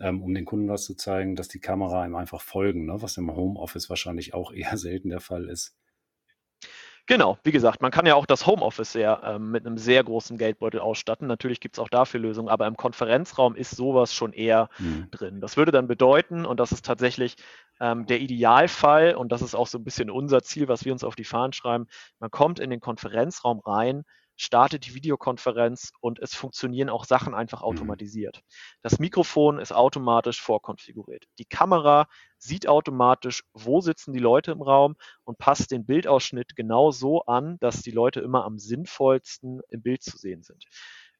ähm, 0.00 0.22
um 0.22 0.34
den 0.34 0.44
Kunden 0.44 0.68
was 0.68 0.84
zu 0.84 0.94
zeigen, 0.94 1.36
dass 1.36 1.48
die 1.48 1.60
Kamera 1.60 2.04
ihm 2.06 2.16
einfach 2.16 2.40
folgen, 2.40 2.86
ne? 2.86 3.00
was 3.00 3.16
im 3.16 3.34
Homeoffice 3.34 3.88
wahrscheinlich 3.88 4.34
auch 4.34 4.52
eher 4.54 4.76
selten 4.76 5.10
der 5.10 5.20
Fall 5.20 5.48
ist. 5.48 5.76
Genau, 7.08 7.38
wie 7.42 7.52
gesagt, 7.52 7.80
man 7.80 7.90
kann 7.90 8.04
ja 8.04 8.16
auch 8.16 8.26
das 8.26 8.46
Homeoffice 8.46 8.92
sehr, 8.92 9.22
ähm, 9.24 9.50
mit 9.50 9.64
einem 9.64 9.78
sehr 9.78 10.04
großen 10.04 10.36
Geldbeutel 10.36 10.78
ausstatten. 10.78 11.26
Natürlich 11.26 11.58
gibt 11.58 11.76
es 11.76 11.78
auch 11.78 11.88
dafür 11.88 12.20
Lösungen, 12.20 12.50
aber 12.50 12.66
im 12.66 12.76
Konferenzraum 12.76 13.56
ist 13.56 13.70
sowas 13.70 14.12
schon 14.12 14.34
eher 14.34 14.68
mhm. 14.78 15.08
drin. 15.10 15.40
Das 15.40 15.56
würde 15.56 15.72
dann 15.72 15.88
bedeuten, 15.88 16.44
und 16.44 16.60
das 16.60 16.70
ist 16.70 16.84
tatsächlich 16.84 17.36
ähm, 17.80 18.04
der 18.04 18.20
Idealfall, 18.20 19.14
und 19.14 19.32
das 19.32 19.40
ist 19.40 19.54
auch 19.54 19.66
so 19.66 19.78
ein 19.78 19.84
bisschen 19.84 20.10
unser 20.10 20.42
Ziel, 20.42 20.68
was 20.68 20.84
wir 20.84 20.92
uns 20.92 21.02
auf 21.02 21.16
die 21.16 21.24
Fahnen 21.24 21.54
schreiben, 21.54 21.86
man 22.18 22.30
kommt 22.30 22.60
in 22.60 22.68
den 22.68 22.80
Konferenzraum 22.80 23.60
rein, 23.60 24.04
startet 24.38 24.86
die 24.86 24.94
Videokonferenz 24.94 25.92
und 26.00 26.20
es 26.20 26.34
funktionieren 26.34 26.88
auch 26.88 27.04
Sachen 27.04 27.34
einfach 27.34 27.60
mhm. 27.60 27.66
automatisiert. 27.66 28.42
Das 28.82 28.98
Mikrofon 28.98 29.58
ist 29.58 29.72
automatisch 29.72 30.40
vorkonfiguriert. 30.40 31.24
Die 31.38 31.44
Kamera 31.44 32.06
sieht 32.38 32.68
automatisch, 32.68 33.44
wo 33.52 33.80
sitzen 33.80 34.12
die 34.12 34.20
Leute 34.20 34.52
im 34.52 34.62
Raum 34.62 34.96
und 35.24 35.38
passt 35.38 35.72
den 35.72 35.84
Bildausschnitt 35.84 36.54
genau 36.54 36.92
so 36.92 37.22
an, 37.22 37.58
dass 37.58 37.82
die 37.82 37.90
Leute 37.90 38.20
immer 38.20 38.44
am 38.44 38.58
sinnvollsten 38.58 39.60
im 39.68 39.82
Bild 39.82 40.02
zu 40.02 40.16
sehen 40.16 40.42
sind 40.42 40.64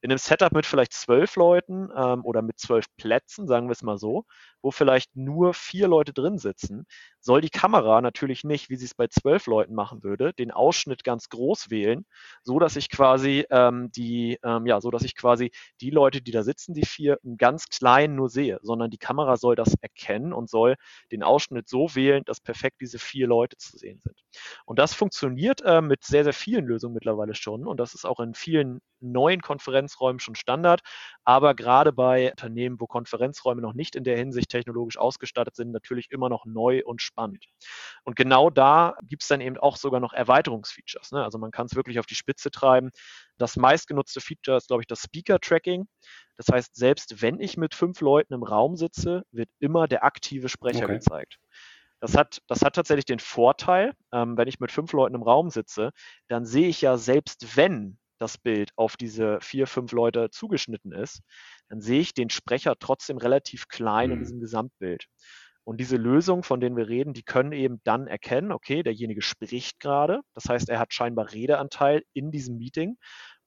in 0.01 0.11
einem 0.11 0.19
Setup 0.19 0.53
mit 0.53 0.67
vielleicht 0.67 0.93
zwölf 0.93 1.37
Leuten 1.37 1.89
ähm, 1.97 2.25
oder 2.25 2.43
mit 2.43 2.59
zwölf 2.59 2.87
Plätzen, 2.97 3.49
sagen 3.49 3.69
wir 3.69 3.73
es 3.73 3.83
mal 3.83 3.99
so, 3.99 4.25
wo 4.63 4.71
vielleicht 4.71 5.17
nur 5.17 5.55
vier 5.55 5.89
Leute 5.89 6.13
drin 6.13 6.39
sitzen, 6.39 6.87
soll 7.21 7.41
die 7.41 7.51
Kamera 7.51 8.01
natürlich 8.01 8.45
nicht, 8.45 8.71
wie 8.71 8.77
sie 8.77 8.85
es 8.87 8.95
bei 8.95 9.09
zwölf 9.09 9.47
Leuten 9.47 9.75
machen 9.75 10.03
würde, 10.03 10.33
den 10.33 10.51
Ausschnitt 10.51 11.05
ganz 11.05 11.29
groß 11.29 11.71
wählen, 11.71 12.07
so 12.43 12.59
dass 12.59 12.77
ich 12.77 12.91
quasi 12.91 13.45
ähm, 13.51 13.91
die, 13.93 14.39
ähm, 14.43 14.67
ja, 14.67 14.81
so 14.81 14.91
dass 14.91 15.03
ich 15.03 15.17
quasi 15.17 15.51
die 15.81 15.91
Leute, 15.91 16.23
die 16.23 16.31
da 16.33 16.43
sitzen, 16.43 16.75
die 16.75 16.87
vier, 16.87 17.19
ganz 17.37 17.67
klein 17.69 18.15
nur 18.15 18.29
sehe, 18.29 18.59
sondern 18.63 18.91
die 18.91 18.99
Kamera 18.99 19.37
soll 19.37 19.57
das 19.57 19.75
erkennen 19.81 20.33
und 20.33 20.49
soll 20.49 20.77
den 21.13 21.23
Ausschnitt 21.23 21.69
so 21.69 21.95
wählen, 21.95 22.23
dass 22.25 22.41
perfekt 22.41 22.81
diese 22.81 22.99
vier 22.99 23.27
Leute 23.27 23.57
zu 23.57 23.77
sehen 23.77 24.01
sind. 24.05 24.17
Und 24.65 24.79
das 24.79 24.95
funktioniert 24.95 25.63
äh, 25.65 25.81
mit 25.81 26.05
sehr, 26.05 26.25
sehr 26.25 26.33
vielen 26.33 26.67
Lösungen 26.67 26.95
mittlerweile 26.95 27.35
schon 27.35 27.67
und 27.67 27.79
das 27.79 27.95
ist 27.95 28.05
auch 28.05 28.21
in 28.21 28.35
vielen 28.35 28.81
neuen 29.01 29.41
Konferenzräumen 29.88 30.20
schon 30.20 30.35
Standard, 30.35 30.81
aber 31.24 31.55
gerade 31.55 31.92
bei 31.92 32.31
Unternehmen, 32.31 32.81
wo 32.81 32.87
Konferenzräume 32.87 33.61
noch 33.61 33.74
nicht 33.74 33.96
in 33.96 34.05
der 34.05 34.16
Hinsicht 34.16 34.51
technologisch 34.51 34.98
ausgestattet 34.98 35.57
sind, 35.57 35.72
natürlich 35.72 36.11
immer 36.11 36.29
noch 36.29 36.44
neu 36.44 36.83
und 36.85 37.03
spannend. 37.03 37.44
Und 38.05 38.16
genau 38.16 38.51
da 38.51 38.96
gibt 39.03 39.22
es 39.22 39.29
dann 39.29 39.40
eben 39.40 39.57
auch 39.57 39.77
sogar 39.77 40.01
noch 40.01 40.12
Erweiterungsfeatures. 40.12 41.12
Ne? 41.12 41.24
Also 41.24 41.38
man 41.38 41.51
kann 41.51 41.66
es 41.66 41.74
wirklich 41.74 41.98
auf 41.98 42.07
die 42.07 42.14
Spitze 42.14 42.51
treiben. 42.51 42.90
Das 43.38 43.57
meistgenutzte 43.57 44.20
Feature 44.20 44.57
ist, 44.57 44.68
glaube 44.68 44.83
ich, 44.83 44.87
das 44.87 45.03
Speaker-Tracking. 45.03 45.87
Das 46.37 46.48
heißt, 46.48 46.77
selbst 46.77 47.20
wenn 47.20 47.40
ich 47.40 47.57
mit 47.57 47.74
fünf 47.74 48.01
Leuten 48.01 48.35
im 48.35 48.42
Raum 48.42 48.77
sitze, 48.77 49.24
wird 49.33 49.48
immer 49.59 49.88
der 49.88 50.05
aktive 50.05 50.48
Sprecher 50.48 50.85
okay. 50.85 50.94
gezeigt. 50.94 51.38
Das 52.01 52.16
hat, 52.16 52.40
das 52.46 52.62
hat 52.62 52.77
tatsächlich 52.77 53.07
den 53.07 53.18
Vorteil, 53.18 53.92
ähm, 54.12 54.37
wenn 54.37 54.46
ich 54.46 54.61
mit 54.61 54.70
fünf 54.70 54.92
Leuten 54.92 55.16
im 55.16 55.22
Raum 55.24 55.51
sitze, 55.51 55.90
dann 56.29 56.46
sehe 56.46 56.68
ich 56.68 56.81
ja 56.81 56.96
selbst, 56.96 57.57
wenn 57.57 57.98
das 58.19 58.39
Bild 58.39 58.71
auf 58.77 58.97
diese 58.97 59.39
vier, 59.41 59.67
fünf 59.67 59.93
Leute 59.93 60.31
zugeschnitten 60.31 60.93
ist, 60.93 61.21
dann 61.69 61.81
sehe 61.81 62.01
ich 62.01 62.15
den 62.15 62.31
Sprecher 62.31 62.75
trotzdem 62.79 63.19
relativ 63.19 63.69
klein 63.69 64.09
mhm. 64.09 64.15
in 64.15 64.19
diesem 64.21 64.41
Gesamtbild. 64.41 65.07
Und 65.65 65.79
diese 65.81 65.99
Lösungen, 65.99 66.45
von 66.45 66.61
denen 66.61 66.79
wir 66.79 66.89
reden, 66.89 67.13
die 67.13 67.23
können 67.23 67.53
eben 67.53 67.83
dann 67.85 68.07
erkennen, 68.07 68.53
okay, 68.53 68.83
derjenige 68.83 69.21
spricht 69.21 69.81
gerade. 69.81 70.21
Das 70.33 70.47
heißt, 70.49 70.71
er 70.71 70.79
hat 70.79 70.95
scheinbar 70.95 71.33
Redeanteil 71.33 72.05
in 72.15 72.31
diesem 72.31 72.57
Meeting 72.57 72.97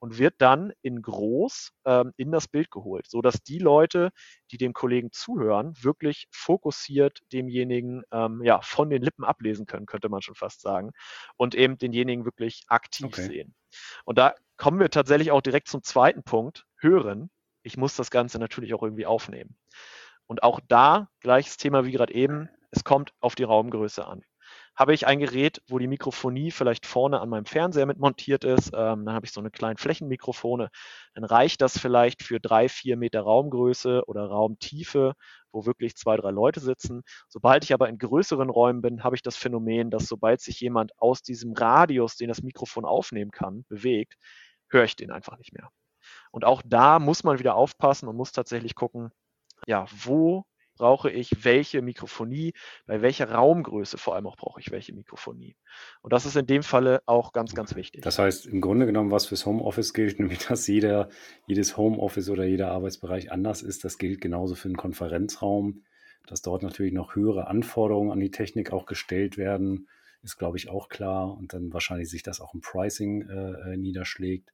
und 0.02 0.18
wird 0.18 0.36
dann 0.40 0.74
in 0.82 1.02
groß 1.02 1.74
ähm, 1.86 2.12
in 2.18 2.32
das 2.32 2.48
Bild 2.48 2.72
geholt, 2.72 3.08
sodass 3.08 3.44
die 3.44 3.60
Leute, 3.60 4.10
die 4.52 4.58
dem 4.58 4.74
Kollegen 4.74 5.12
zuhören, 5.12 5.76
wirklich 5.80 6.28
fokussiert 6.32 7.20
demjenigen 7.32 8.02
ähm, 8.12 8.42
ja, 8.44 8.62
von 8.62 8.90
den 8.90 9.04
Lippen 9.04 9.24
ablesen 9.24 9.68
können, 9.68 9.86
könnte 9.86 10.10
man 10.10 10.24
schon 10.24 10.34
fast 10.34 10.62
sagen, 10.62 10.92
und 11.38 11.54
eben 11.54 11.78
denjenigen 11.78 12.26
wirklich 12.26 12.64
aktiv 12.68 13.06
okay. 13.06 13.28
sehen. 13.28 13.56
Und 14.04 14.18
da 14.18 14.34
kommen 14.58 14.80
wir 14.80 14.90
tatsächlich 14.90 15.32
auch 15.32 15.42
direkt 15.42 15.68
zum 15.68 15.84
zweiten 15.84 16.24
Punkt, 16.24 16.66
hören. 16.80 17.30
Ich 17.62 17.78
muss 17.78 17.96
das 17.96 18.10
Ganze 18.10 18.40
natürlich 18.40 18.74
auch 18.74 18.82
irgendwie 18.82 19.06
aufnehmen. 19.06 19.56
Und 20.26 20.42
auch 20.42 20.60
da, 20.68 21.10
gleiches 21.20 21.58
Thema 21.58 21.86
wie 21.86 21.92
gerade 21.92 22.14
eben, 22.16 22.50
es 22.72 22.84
kommt 22.84 23.14
auf 23.20 23.36
die 23.36 23.44
Raumgröße 23.44 24.06
an 24.08 24.24
habe 24.76 24.94
ich 24.94 25.06
ein 25.06 25.20
Gerät, 25.20 25.62
wo 25.68 25.80
die 25.80 25.88
Mikrofonie 25.88 26.52
vielleicht 26.52 26.86
vorne 26.86 27.20
an 27.20 27.30
meinem 27.30 27.46
Fernseher 27.46 27.86
mit 27.86 28.00
montiert 28.00 28.44
ist. 28.44 28.72
Ähm, 28.74 29.06
dann 29.06 29.14
habe 29.14 29.26
ich 29.26 29.32
so 29.32 29.40
eine 29.40 29.52
kleine 29.52 29.78
Flächenmikrofone. 29.78 30.70
Dann 31.14 31.24
reicht 31.24 31.62
das 31.62 31.78
vielleicht 31.78 32.24
für 32.24 32.40
drei, 32.40 32.70
vier 32.70 32.98
Meter 32.98 33.22
Raumgröße 33.22 34.04
oder 34.08 34.26
Raumtiefe, 34.26 35.14
wo 35.52 35.66
wirklich 35.66 35.96
zwei, 35.96 36.16
drei 36.16 36.32
Leute 36.32 36.62
sitzen. 36.62 37.04
Sobald 37.28 37.64
ich 37.64 37.74
aber 37.74 37.90
in 37.90 37.98
größeren 37.98 38.50
Räumen 38.50 38.82
bin, 38.82 39.04
habe 39.04 39.16
ich 39.16 39.22
das 39.22 39.36
Phänomen, 39.36 39.92
dass 39.92 40.08
sobald 40.08 40.42
sich 40.42 40.60
jemand 40.62 40.98
aus 41.00 41.22
diesem 41.22 41.54
Radius, 41.54 42.16
den 42.16 42.30
das 42.30 42.42
Mikrofon 42.42 42.86
aufnehmen 42.86 43.32
kann, 43.32 43.66
bewegt, 43.68 44.16
höre 44.70 44.86
ich 44.86 44.96
den 44.96 45.12
einfach 45.12 45.38
nicht 45.38 45.54
mehr. 45.54 45.70
Und 46.32 46.46
auch 46.46 46.62
da 46.66 47.00
muss 47.00 47.24
man 47.24 47.40
wieder 47.40 47.56
aufpassen 47.56 48.08
und 48.08 48.16
muss 48.16 48.32
tatsächlich 48.32 48.76
gucken, 48.76 49.12
ja, 49.68 49.86
wo 49.92 50.46
brauche 50.82 51.12
ich 51.12 51.46
welche 51.46 51.84
Mikrofonie, 51.84 52.54
bei 52.88 53.04
welcher 53.04 53.30
Raumgröße 53.30 54.00
vor 54.00 54.16
allem 54.16 54.26
auch 54.26 54.36
brauche 54.36 54.60
ich 54.60 54.72
welche 54.72 54.94
Mikrofonie. 54.94 55.56
Und 56.02 56.12
das 56.12 56.26
ist 56.26 56.36
in 56.36 56.48
dem 56.48 56.64
Falle 56.64 57.04
auch 57.06 57.34
ganz, 57.34 57.54
ganz 57.54 57.76
wichtig. 57.76 58.02
Das 58.02 58.18
heißt, 58.18 58.48
im 58.48 58.62
Grunde 58.62 58.88
genommen, 58.88 59.12
was 59.12 59.28
fürs 59.28 59.46
Homeoffice 59.46 59.94
gilt, 59.94 60.20
nämlich 60.20 60.40
dass 60.40 60.66
jeder, 60.66 61.10
jedes 61.46 61.78
Homeoffice 61.78 62.32
oder 62.32 62.46
jeder 62.46 62.72
Arbeitsbereich 62.72 63.32
anders 63.32 63.62
ist, 63.62 63.84
das 63.84 64.00
gilt 64.00 64.22
genauso 64.22 64.56
für 64.56 64.70
den 64.70 64.78
Konferenzraum, 64.78 65.84
dass 66.26 66.42
dort 66.42 66.64
natürlich 66.64 66.94
noch 66.94 67.14
höhere 67.16 67.46
Anforderungen 67.46 68.12
an 68.12 68.20
die 68.20 68.32
Technik 68.32 68.74
auch 68.74 68.88
gestellt 68.88 69.38
werden, 69.38 69.88
ist, 70.24 70.38
glaube 70.38 70.58
ich, 70.58 70.68
auch 70.68 70.90
klar. 70.90 71.38
Und 71.38 71.54
dann 71.54 71.72
wahrscheinlich 71.74 72.10
sich 72.10 72.24
das 72.24 72.42
auch 72.42 72.56
im 72.56 72.62
Pricing 72.62 73.30
äh, 73.30 73.74
äh 73.74 73.78
niederschlägt. 73.78 74.52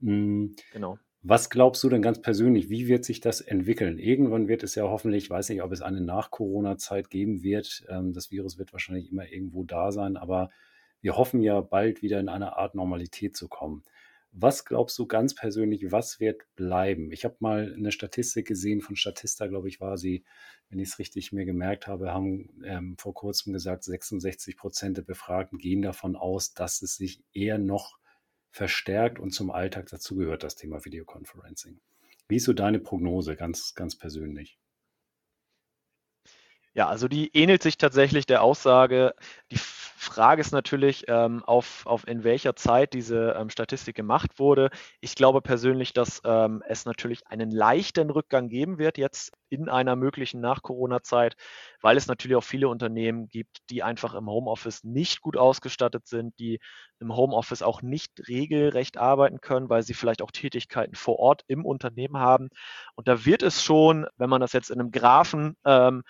Mhm. 0.00 0.56
Genau. 0.72 0.98
Was 1.24 1.50
glaubst 1.50 1.84
du 1.84 1.88
denn 1.88 2.02
ganz 2.02 2.20
persönlich, 2.20 2.68
wie 2.68 2.88
wird 2.88 3.04
sich 3.04 3.20
das 3.20 3.40
entwickeln? 3.40 4.00
Irgendwann 4.00 4.48
wird 4.48 4.64
es 4.64 4.74
ja 4.74 4.82
hoffentlich, 4.82 5.24
ich 5.24 5.30
weiß 5.30 5.50
nicht, 5.50 5.62
ob 5.62 5.70
es 5.70 5.80
eine 5.80 6.00
Nach-Corona-Zeit 6.00 7.10
geben 7.10 7.44
wird. 7.44 7.84
Ähm, 7.88 8.12
das 8.12 8.32
Virus 8.32 8.58
wird 8.58 8.72
wahrscheinlich 8.72 9.12
immer 9.12 9.28
irgendwo 9.30 9.62
da 9.62 9.92
sein, 9.92 10.16
aber 10.16 10.50
wir 11.00 11.16
hoffen 11.16 11.40
ja 11.40 11.60
bald 11.60 12.02
wieder 12.02 12.18
in 12.18 12.28
eine 12.28 12.56
Art 12.56 12.74
Normalität 12.74 13.36
zu 13.36 13.46
kommen. 13.48 13.84
Was 14.32 14.64
glaubst 14.64 14.98
du 14.98 15.06
ganz 15.06 15.34
persönlich, 15.34 15.92
was 15.92 16.18
wird 16.18 16.42
bleiben? 16.56 17.12
Ich 17.12 17.24
habe 17.24 17.36
mal 17.38 17.72
eine 17.72 17.92
Statistik 17.92 18.48
gesehen 18.48 18.80
von 18.80 18.96
Statista, 18.96 19.46
glaube 19.46 19.68
ich, 19.68 19.80
war 19.80 19.98
sie, 19.98 20.24
wenn 20.70 20.80
ich 20.80 20.88
es 20.88 20.98
richtig 20.98 21.30
mir 21.30 21.44
gemerkt 21.44 21.86
habe, 21.86 22.12
haben 22.12 22.50
ähm, 22.64 22.96
vor 22.98 23.14
kurzem 23.14 23.52
gesagt, 23.52 23.84
66 23.84 24.56
Prozent 24.56 24.96
der 24.96 25.02
Befragten 25.02 25.58
gehen 25.58 25.82
davon 25.82 26.16
aus, 26.16 26.52
dass 26.54 26.82
es 26.82 26.96
sich 26.96 27.22
eher 27.32 27.58
noch 27.58 28.01
verstärkt 28.52 29.18
und 29.18 29.32
zum 29.32 29.50
Alltag 29.50 29.86
dazugehört, 29.88 30.44
das 30.44 30.54
Thema 30.54 30.84
Videoconferencing. 30.84 31.80
Wie 32.28 32.36
ist 32.36 32.44
so 32.44 32.52
deine 32.52 32.78
Prognose 32.78 33.34
ganz, 33.34 33.74
ganz 33.74 33.96
persönlich? 33.96 34.58
Ja, 36.74 36.88
also 36.88 37.06
die 37.08 37.30
ähnelt 37.36 37.62
sich 37.62 37.76
tatsächlich 37.76 38.24
der 38.26 38.42
Aussage. 38.42 39.14
Die 39.50 39.58
Frage 39.58 40.40
ist 40.40 40.52
natürlich, 40.52 41.04
ähm, 41.06 41.44
auf, 41.44 41.86
auf 41.86 42.08
in 42.08 42.24
welcher 42.24 42.56
Zeit 42.56 42.94
diese 42.94 43.36
ähm, 43.38 43.50
Statistik 43.50 43.94
gemacht 43.94 44.38
wurde. 44.38 44.70
Ich 45.00 45.14
glaube 45.14 45.42
persönlich, 45.42 45.92
dass 45.92 46.22
ähm, 46.24 46.62
es 46.66 46.86
natürlich 46.86 47.26
einen 47.28 47.50
leichten 47.50 48.10
Rückgang 48.10 48.48
geben 48.48 48.78
wird 48.78 48.96
jetzt 48.98 49.32
in 49.50 49.68
einer 49.68 49.96
möglichen 49.96 50.40
Nach-Corona-Zeit, 50.40 51.36
weil 51.82 51.96
es 51.98 52.06
natürlich 52.06 52.36
auch 52.36 52.44
viele 52.44 52.68
Unternehmen 52.68 53.28
gibt, 53.28 53.58
die 53.70 53.82
einfach 53.82 54.14
im 54.14 54.28
Homeoffice 54.28 54.82
nicht 54.82 55.20
gut 55.20 55.36
ausgestattet 55.36 56.06
sind, 56.08 56.38
die 56.38 56.58
im 57.00 57.14
Homeoffice 57.14 57.62
auch 57.62 57.82
nicht 57.82 58.12
regelrecht 58.28 58.96
arbeiten 58.96 59.40
können, 59.40 59.68
weil 59.68 59.82
sie 59.82 59.94
vielleicht 59.94 60.22
auch 60.22 60.30
Tätigkeiten 60.30 60.94
vor 60.94 61.18
Ort 61.18 61.42
im 61.48 61.66
Unternehmen 61.66 62.16
haben. 62.18 62.48
Und 62.94 63.08
da 63.08 63.24
wird 63.24 63.42
es 63.42 63.62
schon, 63.62 64.06
wenn 64.16 64.30
man 64.30 64.40
das 64.40 64.52
jetzt 64.52 64.70
in 64.70 64.80
einem 64.80 64.90
Graphen 64.90 65.56
ähm, 65.64 66.02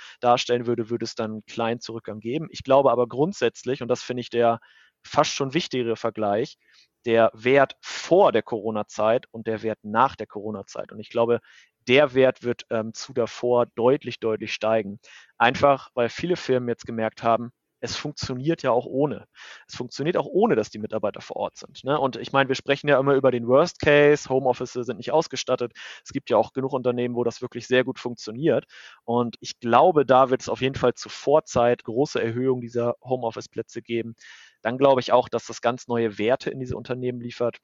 darstellen 0.53 0.67
würde, 0.67 0.91
würde 0.91 1.05
es 1.05 1.15
dann 1.15 1.33
einen 1.33 1.47
kleinen 1.47 1.81
Zurückgang 1.81 2.21
geben. 2.21 2.49
Ich 2.51 2.63
glaube 2.63 2.91
aber 2.91 3.07
grundsätzlich, 3.09 3.83
und 3.83 3.89
das 3.89 4.03
finde 4.03 4.21
ich 4.21 4.31
der 4.31 4.61
fast 5.03 5.33
schon 5.33 5.55
wichtigere 5.55 5.97
Vergleich, 5.97 6.59
der 7.05 7.31
Wert 7.35 7.77
vor 7.81 8.31
der 8.33 8.43
Corona-Zeit 8.43 9.27
und 9.33 9.47
der 9.47 9.63
Wert 9.63 9.79
nach 9.83 10.15
der 10.15 10.27
Corona-Zeit. 10.27 10.93
Und 10.93 11.01
ich 11.01 11.11
glaube, 11.11 11.41
der 11.89 12.15
Wert 12.15 12.45
wird 12.45 12.65
ähm, 12.71 12.95
zu 12.95 13.13
davor 13.13 13.67
deutlich, 13.75 14.21
deutlich 14.21 14.53
steigen. 14.55 15.01
Einfach, 15.39 15.91
weil 15.95 16.09
viele 16.09 16.37
Firmen 16.37 16.69
jetzt 16.69 16.87
gemerkt 16.87 17.25
haben, 17.25 17.51
es 17.83 17.97
funktioniert 17.97 18.63
ja 18.63 18.71
auch 18.71 18.87
ohne. 18.87 19.27
Es 19.67 19.75
funktioniert 19.75 20.17
auch 20.17 20.27
ohne, 20.27 20.55
dass 20.55 20.71
die 20.71 20.79
Mitarbeiter 20.79 21.21
vor 21.21 21.37
Ort 21.37 21.57
sind. 21.57 21.83
Ne? 21.83 21.99
Und 21.99 22.17
ich 22.17 22.33
meine, 22.33 22.49
wir 22.49 22.55
sprechen 22.55 22.89
ja 22.89 22.99
immer 22.99 23.15
über 23.15 23.33
den 23.33 23.49
Worst 23.49 23.81
Case, 23.81 24.29
Homeoffice 24.29 24.73
sind 24.73 24.99
nicht 24.99 25.11
ausgestattet. 25.11 25.73
Es 26.05 26.13
gibt 26.13 26.31
ja 26.31 26.37
auch 26.37 26.53
genug 26.53 26.73
Unternehmen, 26.73 27.17
wo 27.17 27.25
das 27.25 27.43
wirklich 27.43 27.67
sehr 27.67 27.83
gut 27.83 27.99
funktioniert. 27.99 28.67
Und 29.05 29.37
ich 29.41 29.59
glaube, 29.59 30.07
da 30.07 30.31
wird 30.31 30.43
es 30.43 30.49
auf 30.49 30.61
jeden 30.61 30.77
Fall 30.77 30.95
zu 30.95 31.09
Vorzeit 31.09 31.83
große 31.83 32.23
Erhöhung 32.23 32.61
dieser 32.61 32.95
Homeoffice-Plätze 33.03 33.83
geben. 33.83 34.15
Dann 34.63 34.79
glaube 34.79 35.01
ich 35.01 35.13
auch, 35.13 35.29
dass 35.29 35.47
das 35.47 35.61
ganz 35.61 35.89
neue 35.89 36.19
Werte 36.19 36.51
in 36.51 36.61
diese 36.61 36.77
Unternehmen 36.77 37.21
liefert. 37.21 37.59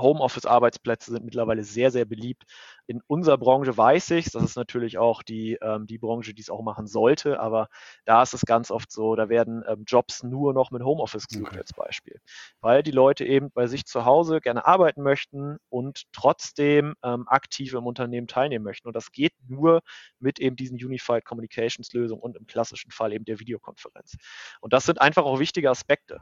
Homeoffice-Arbeitsplätze 0.00 1.12
sind 1.12 1.24
mittlerweile 1.24 1.64
sehr, 1.64 1.90
sehr 1.90 2.04
beliebt. 2.04 2.44
In 2.86 3.02
unserer 3.06 3.36
Branche 3.38 3.76
weiß 3.76 4.10
ich 4.12 4.30
das 4.30 4.42
ist 4.42 4.56
natürlich 4.56 4.98
auch 4.98 5.22
die, 5.22 5.58
ähm, 5.60 5.86
die 5.86 5.98
Branche, 5.98 6.34
die 6.34 6.42
es 6.42 6.50
auch 6.50 6.62
machen 6.62 6.86
sollte, 6.86 7.40
aber 7.40 7.68
da 8.04 8.22
ist 8.22 8.34
es 8.34 8.42
ganz 8.42 8.70
oft 8.70 8.90
so, 8.90 9.14
da 9.14 9.28
werden 9.28 9.64
ähm, 9.68 9.84
Jobs 9.86 10.22
nur 10.22 10.54
noch 10.54 10.70
mit 10.70 10.82
Homeoffice 10.82 11.26
gesucht 11.26 11.52
okay. 11.52 11.58
als 11.58 11.72
Beispiel, 11.72 12.20
weil 12.60 12.82
die 12.82 12.90
Leute 12.90 13.24
eben 13.24 13.50
bei 13.50 13.66
sich 13.66 13.84
zu 13.84 14.04
Hause 14.04 14.40
gerne 14.40 14.66
arbeiten 14.66 15.02
möchten 15.02 15.58
und 15.68 16.04
trotzdem 16.12 16.94
ähm, 17.02 17.26
aktiv 17.28 17.74
im 17.74 17.86
Unternehmen 17.86 18.26
teilnehmen 18.26 18.64
möchten. 18.64 18.88
Und 18.88 18.94
das 18.94 19.12
geht 19.12 19.32
nur 19.46 19.80
mit 20.18 20.38
eben 20.38 20.56
diesen 20.56 20.76
Unified 20.76 21.24
Communications 21.24 21.92
Lösungen 21.92 22.22
und 22.22 22.36
im 22.36 22.46
klassischen 22.46 22.90
Fall 22.90 23.12
eben 23.12 23.24
der 23.24 23.40
Videokonferenz. 23.40 24.16
Und 24.60 24.72
das 24.72 24.84
sind 24.84 25.00
einfach 25.00 25.24
auch 25.24 25.38
wichtige 25.38 25.70
Aspekte. 25.70 26.20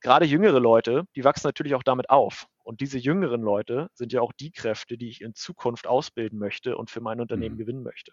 Gerade 0.00 0.26
jüngere 0.26 0.60
Leute, 0.60 1.04
die 1.16 1.24
wachsen 1.24 1.48
natürlich 1.48 1.74
auch 1.74 1.82
damit 1.82 2.10
auf. 2.10 2.46
Und 2.62 2.80
diese 2.82 2.98
jüngeren 2.98 3.40
Leute 3.40 3.88
sind 3.94 4.12
ja 4.12 4.20
auch 4.20 4.32
die 4.32 4.50
Kräfte, 4.50 4.98
die 4.98 5.08
ich 5.08 5.22
in 5.22 5.34
Zukunft 5.34 5.86
ausbilden 5.86 6.38
möchte 6.38 6.76
und 6.76 6.90
für 6.90 7.00
mein 7.00 7.20
Unternehmen 7.20 7.54
mhm. 7.54 7.60
gewinnen 7.60 7.82
möchte. 7.82 8.12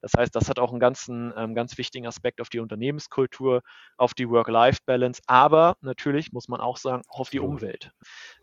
Das 0.00 0.12
heißt, 0.16 0.34
das 0.36 0.48
hat 0.48 0.60
auch 0.60 0.70
einen 0.70 0.78
ganzen, 0.78 1.34
ähm, 1.36 1.54
ganz 1.54 1.76
wichtigen 1.76 2.06
Aspekt 2.06 2.40
auf 2.40 2.48
die 2.48 2.60
Unternehmenskultur, 2.60 3.62
auf 3.96 4.14
die 4.14 4.30
Work-Life-Balance, 4.30 5.22
aber 5.26 5.76
natürlich 5.80 6.32
muss 6.32 6.46
man 6.46 6.60
auch 6.60 6.76
sagen, 6.76 7.02
auch 7.08 7.20
auf 7.20 7.30
die 7.30 7.40
Umwelt. 7.40 7.90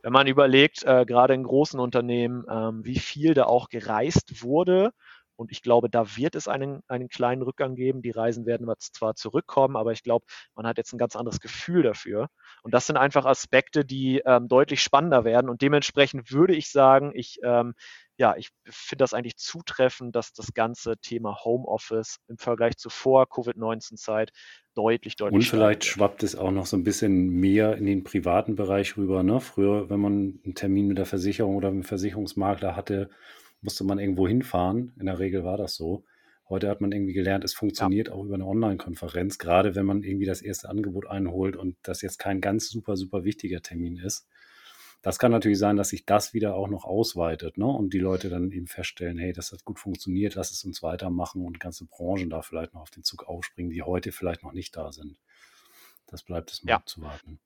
Wenn 0.04 0.12
man 0.12 0.28
überlegt, 0.28 0.84
äh, 0.84 1.06
gerade 1.06 1.34
in 1.34 1.44
großen 1.44 1.80
Unternehmen, 1.80 2.44
ähm, 2.50 2.84
wie 2.84 3.00
viel 3.00 3.34
da 3.34 3.46
auch 3.46 3.70
gereist 3.70 4.44
wurde, 4.44 4.92
und 5.36 5.52
ich 5.52 5.62
glaube, 5.62 5.90
da 5.90 6.16
wird 6.16 6.36
es 6.36 6.48
einen, 6.48 6.82
einen 6.88 7.10
kleinen 7.10 7.42
Rückgang 7.42 7.76
geben. 7.76 8.02
Die 8.02 8.12
Reisen 8.12 8.46
werden 8.46 8.68
zwar 8.80 9.16
zurückkommen, 9.16 9.76
aber 9.76 9.92
ich 9.92 10.04
glaube, 10.04 10.26
man 10.56 10.66
hat 10.66 10.78
jetzt 10.78 10.94
ein 10.94 10.98
ganz 10.98 11.16
anderes 11.16 11.40
Gefühl 11.40 11.84
dafür. 11.84 12.30
Und 12.64 12.74
das 12.74 12.88
sind 12.88 12.98
einfach 12.98 13.26
Aspekte, 13.26 13.86
die 13.86 14.22
ähm, 14.26 14.48
deutlich 14.48 14.82
spannender 14.82 15.26
werden. 15.26 15.50
Und 15.50 15.62
dementsprechend 15.62 16.32
würde 16.32 16.56
ich 16.56 16.72
sagen, 16.72 17.12
ich, 17.14 17.40
ähm, 17.44 17.74
ja, 18.18 18.36
ich 18.38 18.50
finde 18.66 19.04
das 19.04 19.14
eigentlich 19.14 19.36
zutreffend, 19.36 20.16
dass 20.16 20.32
das 20.32 20.54
ganze 20.54 20.98
Thema 20.98 21.44
Homeoffice 21.44 22.20
im 22.28 22.38
Vergleich 22.38 22.78
zu 22.78 22.90
vor 22.90 23.28
Covid-19-Zeit 23.28 24.32
deutlich, 24.74 25.18
deutlich. 25.18 25.36
Und 25.36 25.44
vielleicht 25.44 25.82
wird. 25.82 25.86
schwappt 25.86 26.24
es 26.24 26.36
auch 26.36 26.52
noch 26.52 26.66
so 26.66 26.78
ein 26.78 26.86
bisschen 26.86 27.30
mehr 27.30 27.76
in 27.76 27.86
den 27.86 28.04
privaten 28.04 28.56
Bereich 28.56 28.96
rüber. 28.96 29.22
Ne? 29.24 29.42
Früher, 29.42 29.90
wenn 29.90 30.00
man 30.00 30.40
einen 30.46 30.56
Termin 30.56 30.88
mit 30.88 30.98
der 30.98 31.06
Versicherung 31.06 31.58
oder 31.58 31.72
mit 31.72 31.84
dem 31.84 31.88
Versicherungsmakler 31.88 32.76
hatte, 32.76 33.10
musste 33.66 33.84
man 33.84 34.00
irgendwo 34.00 34.28
hinfahren. 34.28 34.94
In 34.98 35.08
der 35.08 35.20
Regel 35.20 35.44
war 35.44 35.58
das 35.58 35.76
so. 35.76 36.06
Heute 36.48 36.70
hat 36.70 36.80
man 36.80 36.92
irgendwie 36.92 37.14
gelernt, 37.14 37.44
es 37.44 37.56
funktioniert 37.56 38.08
ja. 38.08 38.14
auch 38.14 38.24
über 38.24 38.36
eine 38.36 38.46
Online-Konferenz, 38.46 39.40
gerade 39.40 39.74
wenn 39.74 39.86
man 39.86 40.04
irgendwie 40.04 40.28
das 40.28 40.44
erste 40.44 40.70
Angebot 40.70 41.08
einholt 41.08 41.56
und 41.58 41.76
das 41.82 42.04
jetzt 42.04 42.20
kein 42.20 42.40
ganz 42.40 42.70
super, 42.70 42.96
super 42.96 43.24
wichtiger 43.24 43.62
Termin 43.62 43.98
ist. 43.98 44.28
Das 45.02 45.18
kann 45.18 45.32
natürlich 45.32 45.58
sein, 45.58 45.76
dass 45.76 45.90
sich 45.90 46.06
das 46.06 46.34
wieder 46.34 46.56
auch 46.56 46.68
noch 46.68 46.86
ausweitet 46.86 47.58
ne? 47.58 47.66
und 47.66 47.94
die 47.94 48.00
Leute 48.00 48.30
dann 48.30 48.52
eben 48.52 48.68
feststellen, 48.68 49.18
hey, 49.18 49.34
das 49.34 49.52
hat 49.52 49.66
gut 49.66 49.80
funktioniert, 49.80 50.36
lass 50.36 50.52
es 50.52 50.64
uns 50.64 50.84
weitermachen 50.84 51.44
und 51.44 51.60
ganze 51.60 51.86
Branchen 51.86 52.30
da 52.30 52.44
vielleicht 52.44 52.76
noch 52.76 52.82
auf 52.82 52.92
den 52.92 53.04
Zug 53.04 53.24
aufspringen, 53.28 53.72
die 53.72 53.82
heute 53.82 54.12
vielleicht 54.12 54.44
noch 54.44 54.54
nicht 54.54 54.76
da 54.78 54.92
sind. 54.92 55.18
Das 56.08 56.22
bleibt 56.22 56.52
es 56.52 56.64
mal 56.64 56.72
ja. 56.72 56.84
zu 56.86 57.02
warten. 57.02 57.40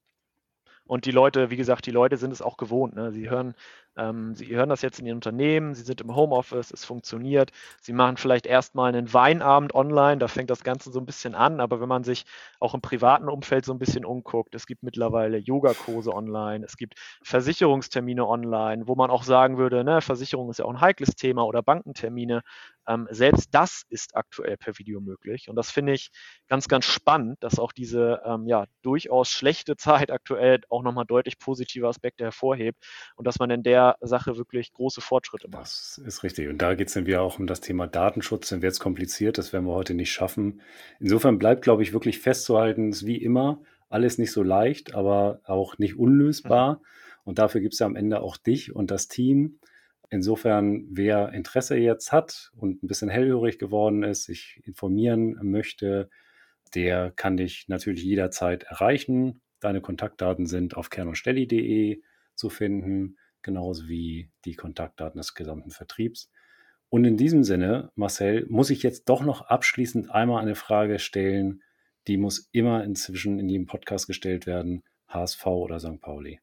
Und 0.89 1.05
die 1.05 1.11
Leute, 1.11 1.51
wie 1.51 1.55
gesagt, 1.55 1.85
die 1.85 1.91
Leute 1.91 2.17
sind 2.17 2.31
es 2.31 2.41
auch 2.41 2.57
gewohnt. 2.57 2.95
Ne? 2.95 3.11
Sie 3.11 3.29
hören 3.29 3.53
ähm, 3.99 4.35
Sie 4.35 4.47
hören 4.47 4.69
das 4.69 4.81
jetzt 4.81 4.99
in 4.99 5.05
Ihren 5.05 5.17
Unternehmen, 5.17 5.73
Sie 5.75 5.83
sind 5.83 6.01
im 6.01 6.15
Homeoffice, 6.15 6.71
es 6.71 6.85
funktioniert. 6.85 7.51
Sie 7.81 7.93
machen 7.93 8.17
vielleicht 8.17 8.45
erstmal 8.45 8.89
einen 8.89 9.13
Weinabend 9.13 9.75
online, 9.75 10.17
da 10.17 10.27
fängt 10.27 10.49
das 10.49 10.63
Ganze 10.63 10.91
so 10.91 10.99
ein 10.99 11.05
bisschen 11.05 11.35
an, 11.35 11.59
aber 11.59 11.81
wenn 11.81 11.89
man 11.89 12.03
sich 12.03 12.25
auch 12.59 12.73
im 12.73 12.81
privaten 12.81 13.29
Umfeld 13.29 13.65
so 13.65 13.73
ein 13.73 13.79
bisschen 13.79 14.05
umguckt, 14.05 14.55
es 14.55 14.65
gibt 14.65 14.83
mittlerweile 14.83 15.37
Yogakurse 15.37 16.13
online, 16.13 16.65
es 16.65 16.77
gibt 16.77 16.95
Versicherungstermine 17.23 18.25
online, 18.25 18.87
wo 18.87 18.95
man 18.95 19.09
auch 19.09 19.23
sagen 19.23 19.57
würde, 19.57 19.83
ne, 19.83 20.01
Versicherung 20.01 20.49
ist 20.49 20.59
ja 20.59 20.65
auch 20.65 20.69
ein 20.69 20.81
heikles 20.81 21.15
Thema 21.15 21.45
oder 21.45 21.61
Bankentermine. 21.61 22.41
Ähm, 22.87 23.07
selbst 23.11 23.49
das 23.53 23.83
ist 23.89 24.15
aktuell 24.15 24.57
per 24.57 24.77
Video 24.79 24.99
möglich. 24.99 25.49
Und 25.49 25.55
das 25.55 25.69
finde 25.69 25.93
ich 25.93 26.09
ganz, 26.47 26.67
ganz 26.67 26.85
spannend, 26.85 27.37
dass 27.41 27.59
auch 27.59 27.71
diese 27.71 28.21
ähm, 28.25 28.47
ja, 28.47 28.65
durchaus 28.81 29.29
schlechte 29.29 29.75
Zeit 29.77 30.11
aktuell 30.11 30.61
auch 30.69 30.81
nochmal 30.81 31.05
deutlich 31.05 31.37
positive 31.37 31.87
Aspekte 31.87 32.23
hervorhebt 32.23 32.83
und 33.15 33.27
dass 33.27 33.37
man 33.39 33.51
in 33.51 33.63
der 33.63 33.88
Sache 34.01 34.37
wirklich 34.37 34.73
große 34.73 35.01
Fortschritte 35.01 35.47
macht. 35.49 35.63
Das 35.63 36.01
ist 36.05 36.23
richtig. 36.23 36.47
Und 36.49 36.61
da 36.61 36.75
geht 36.75 36.87
es 36.87 36.93
dann 36.93 37.05
wieder 37.05 37.21
auch 37.21 37.39
um 37.39 37.47
das 37.47 37.61
Thema 37.61 37.87
Datenschutz. 37.87 38.49
Dann 38.49 38.61
wird 38.61 38.73
es 38.73 38.79
kompliziert. 38.79 39.37
Das 39.37 39.53
werden 39.53 39.65
wir 39.65 39.73
heute 39.73 39.93
nicht 39.93 40.11
schaffen. 40.11 40.61
Insofern 40.99 41.39
bleibt, 41.39 41.61
glaube 41.61 41.83
ich, 41.83 41.93
wirklich 41.93 42.19
festzuhalten, 42.19 42.89
es 42.89 43.01
ist 43.01 43.07
wie 43.07 43.21
immer 43.21 43.61
alles 43.89 44.19
nicht 44.19 44.31
so 44.31 44.43
leicht, 44.43 44.93
aber 44.93 45.41
auch 45.45 45.77
nicht 45.77 45.97
unlösbar. 45.97 46.75
Mhm. 46.75 46.79
Und 47.25 47.39
dafür 47.39 47.61
gibt 47.61 47.73
es 47.73 47.79
ja 47.79 47.85
am 47.85 47.95
Ende 47.95 48.21
auch 48.21 48.37
dich 48.37 48.75
und 48.75 48.91
das 48.91 49.07
Team. 49.07 49.59
Insofern, 50.09 50.87
wer 50.89 51.33
Interesse 51.33 51.77
jetzt 51.77 52.11
hat 52.11 52.51
und 52.55 52.81
ein 52.81 52.87
bisschen 52.87 53.09
hellhörig 53.09 53.59
geworden 53.59 54.03
ist, 54.03 54.23
sich 54.23 54.61
informieren 54.63 55.37
möchte, 55.43 56.09
der 56.73 57.11
kann 57.11 57.37
dich 57.37 57.67
natürlich 57.67 58.03
jederzeit 58.03 58.63
erreichen. 58.63 59.41
Deine 59.59 59.81
Kontaktdaten 59.81 60.45
sind 60.45 60.77
auf 60.77 60.89
kernundstelli.de 60.89 62.01
zu 62.35 62.49
finden 62.49 63.17
genauso 63.41 63.87
wie 63.87 64.29
die 64.45 64.55
Kontaktdaten 64.55 65.17
des 65.17 65.33
gesamten 65.33 65.71
Vertriebs. 65.71 66.31
Und 66.89 67.05
in 67.05 67.17
diesem 67.17 67.43
Sinne, 67.43 67.91
Marcel, 67.95 68.45
muss 68.49 68.69
ich 68.69 68.83
jetzt 68.83 69.09
doch 69.09 69.21
noch 69.21 69.41
abschließend 69.41 70.09
einmal 70.09 70.41
eine 70.41 70.55
Frage 70.55 70.99
stellen, 70.99 71.61
die 72.07 72.17
muss 72.17 72.49
immer 72.51 72.83
inzwischen 72.83 73.39
in 73.39 73.47
jedem 73.47 73.67
Podcast 73.67 74.07
gestellt 74.07 74.47
werden, 74.47 74.83
HSV 75.07 75.45
oder 75.45 75.79
St. 75.79 76.01
Pauli? 76.01 76.39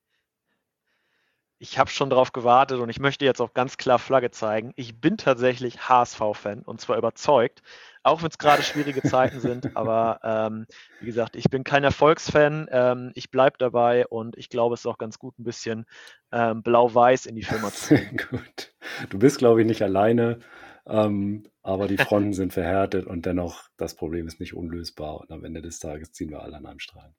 Ich 1.59 1.79
habe 1.79 1.91
schon 1.91 2.11
darauf 2.11 2.33
gewartet 2.33 2.81
und 2.81 2.91
ich 2.91 3.01
möchte 3.01 3.25
jetzt 3.25 3.41
auch 3.41 3.55
ganz 3.55 3.77
klar 3.79 3.99
Flagge 3.99 4.31
zeigen. 4.31 4.73
Ich 4.77 5.01
bin 5.01 5.17
tatsächlich 5.17 5.89
HSV-Fan 5.89 6.63
und 6.63 6.81
zwar 6.81 6.99
überzeugt, 6.99 7.63
auch 8.03 8.23
wenn 8.23 8.29
es 8.29 8.39
gerade 8.39 8.63
schwierige 8.63 9.03
Zeiten 9.03 9.41
sind. 9.41 9.71
Aber 9.77 10.21
ähm, 10.23 10.67
wie 11.01 11.07
gesagt, 11.07 11.35
ich 11.35 11.49
bin 11.49 11.65
kein 11.65 11.83
Erfolgsfan. 11.83 12.69
Ähm, 12.71 13.11
ich 13.15 13.31
bleibe 13.31 13.57
dabei 13.59 14.07
und 14.07 14.37
ich 14.37 14.51
glaube, 14.51 14.75
es 14.75 14.81
ist 14.81 14.87
auch 14.87 14.99
ganz 14.99 15.19
gut, 15.19 15.39
ein 15.39 15.45
bisschen 15.45 15.87
ähm, 16.31 16.63
blau-weiß 16.63 17.25
in 17.27 17.37
die 17.37 17.43
Firma 17.43 17.71
zu 17.71 17.97
ziehen. 17.97 18.19
gut. 18.31 18.75
Du 19.09 19.19
bist, 19.19 19.39
glaube 19.39 19.63
ich, 19.63 19.67
nicht 19.67 19.83
alleine. 19.83 20.41
Ähm, 20.87 21.45
aber 21.63 21.89
die 21.89 21.97
Fronten 21.97 22.33
sind 22.33 22.53
verhärtet 22.53 23.07
und 23.07 23.27
dennoch, 23.27 23.65
das 23.77 23.97
Problem 23.97 24.29
ist 24.29 24.39
nicht 24.39 24.55
unlösbar. 24.55 25.21
Und 25.21 25.33
am 25.33 25.45
Ende 25.45 25.63
des 25.63 25.81
Tages 25.81 26.13
ziehen 26.13 26.31
wir 26.31 26.43
alle 26.43 26.57
an 26.57 26.67
einem 26.67 26.79
Strang. 26.79 27.15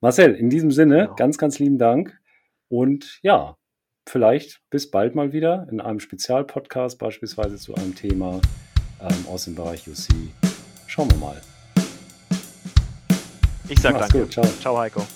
Marcel, 0.00 0.34
in 0.34 0.50
diesem 0.50 0.70
Sinne, 0.70 1.04
genau. 1.04 1.14
ganz, 1.14 1.38
ganz 1.38 1.58
lieben 1.58 1.78
Dank. 1.78 2.18
Und 2.68 3.20
ja, 3.22 3.56
vielleicht 4.08 4.60
bis 4.70 4.90
bald 4.90 5.14
mal 5.14 5.32
wieder 5.32 5.66
in 5.70 5.80
einem 5.80 6.00
Spezialpodcast, 6.00 6.98
beispielsweise 6.98 7.56
zu 7.56 7.74
einem 7.74 7.94
Thema 7.94 8.40
ähm, 9.00 9.26
aus 9.28 9.44
dem 9.44 9.54
Bereich 9.54 9.86
UC. 9.88 10.08
Schauen 10.86 11.10
wir 11.10 11.18
mal. 11.18 11.40
Ich 13.68 13.80
sag 13.80 13.94
Mach's 13.94 14.08
danke. 14.08 14.20
Gut, 14.20 14.32
ciao. 14.32 14.46
ciao, 14.60 14.78
Heiko. 14.78 15.06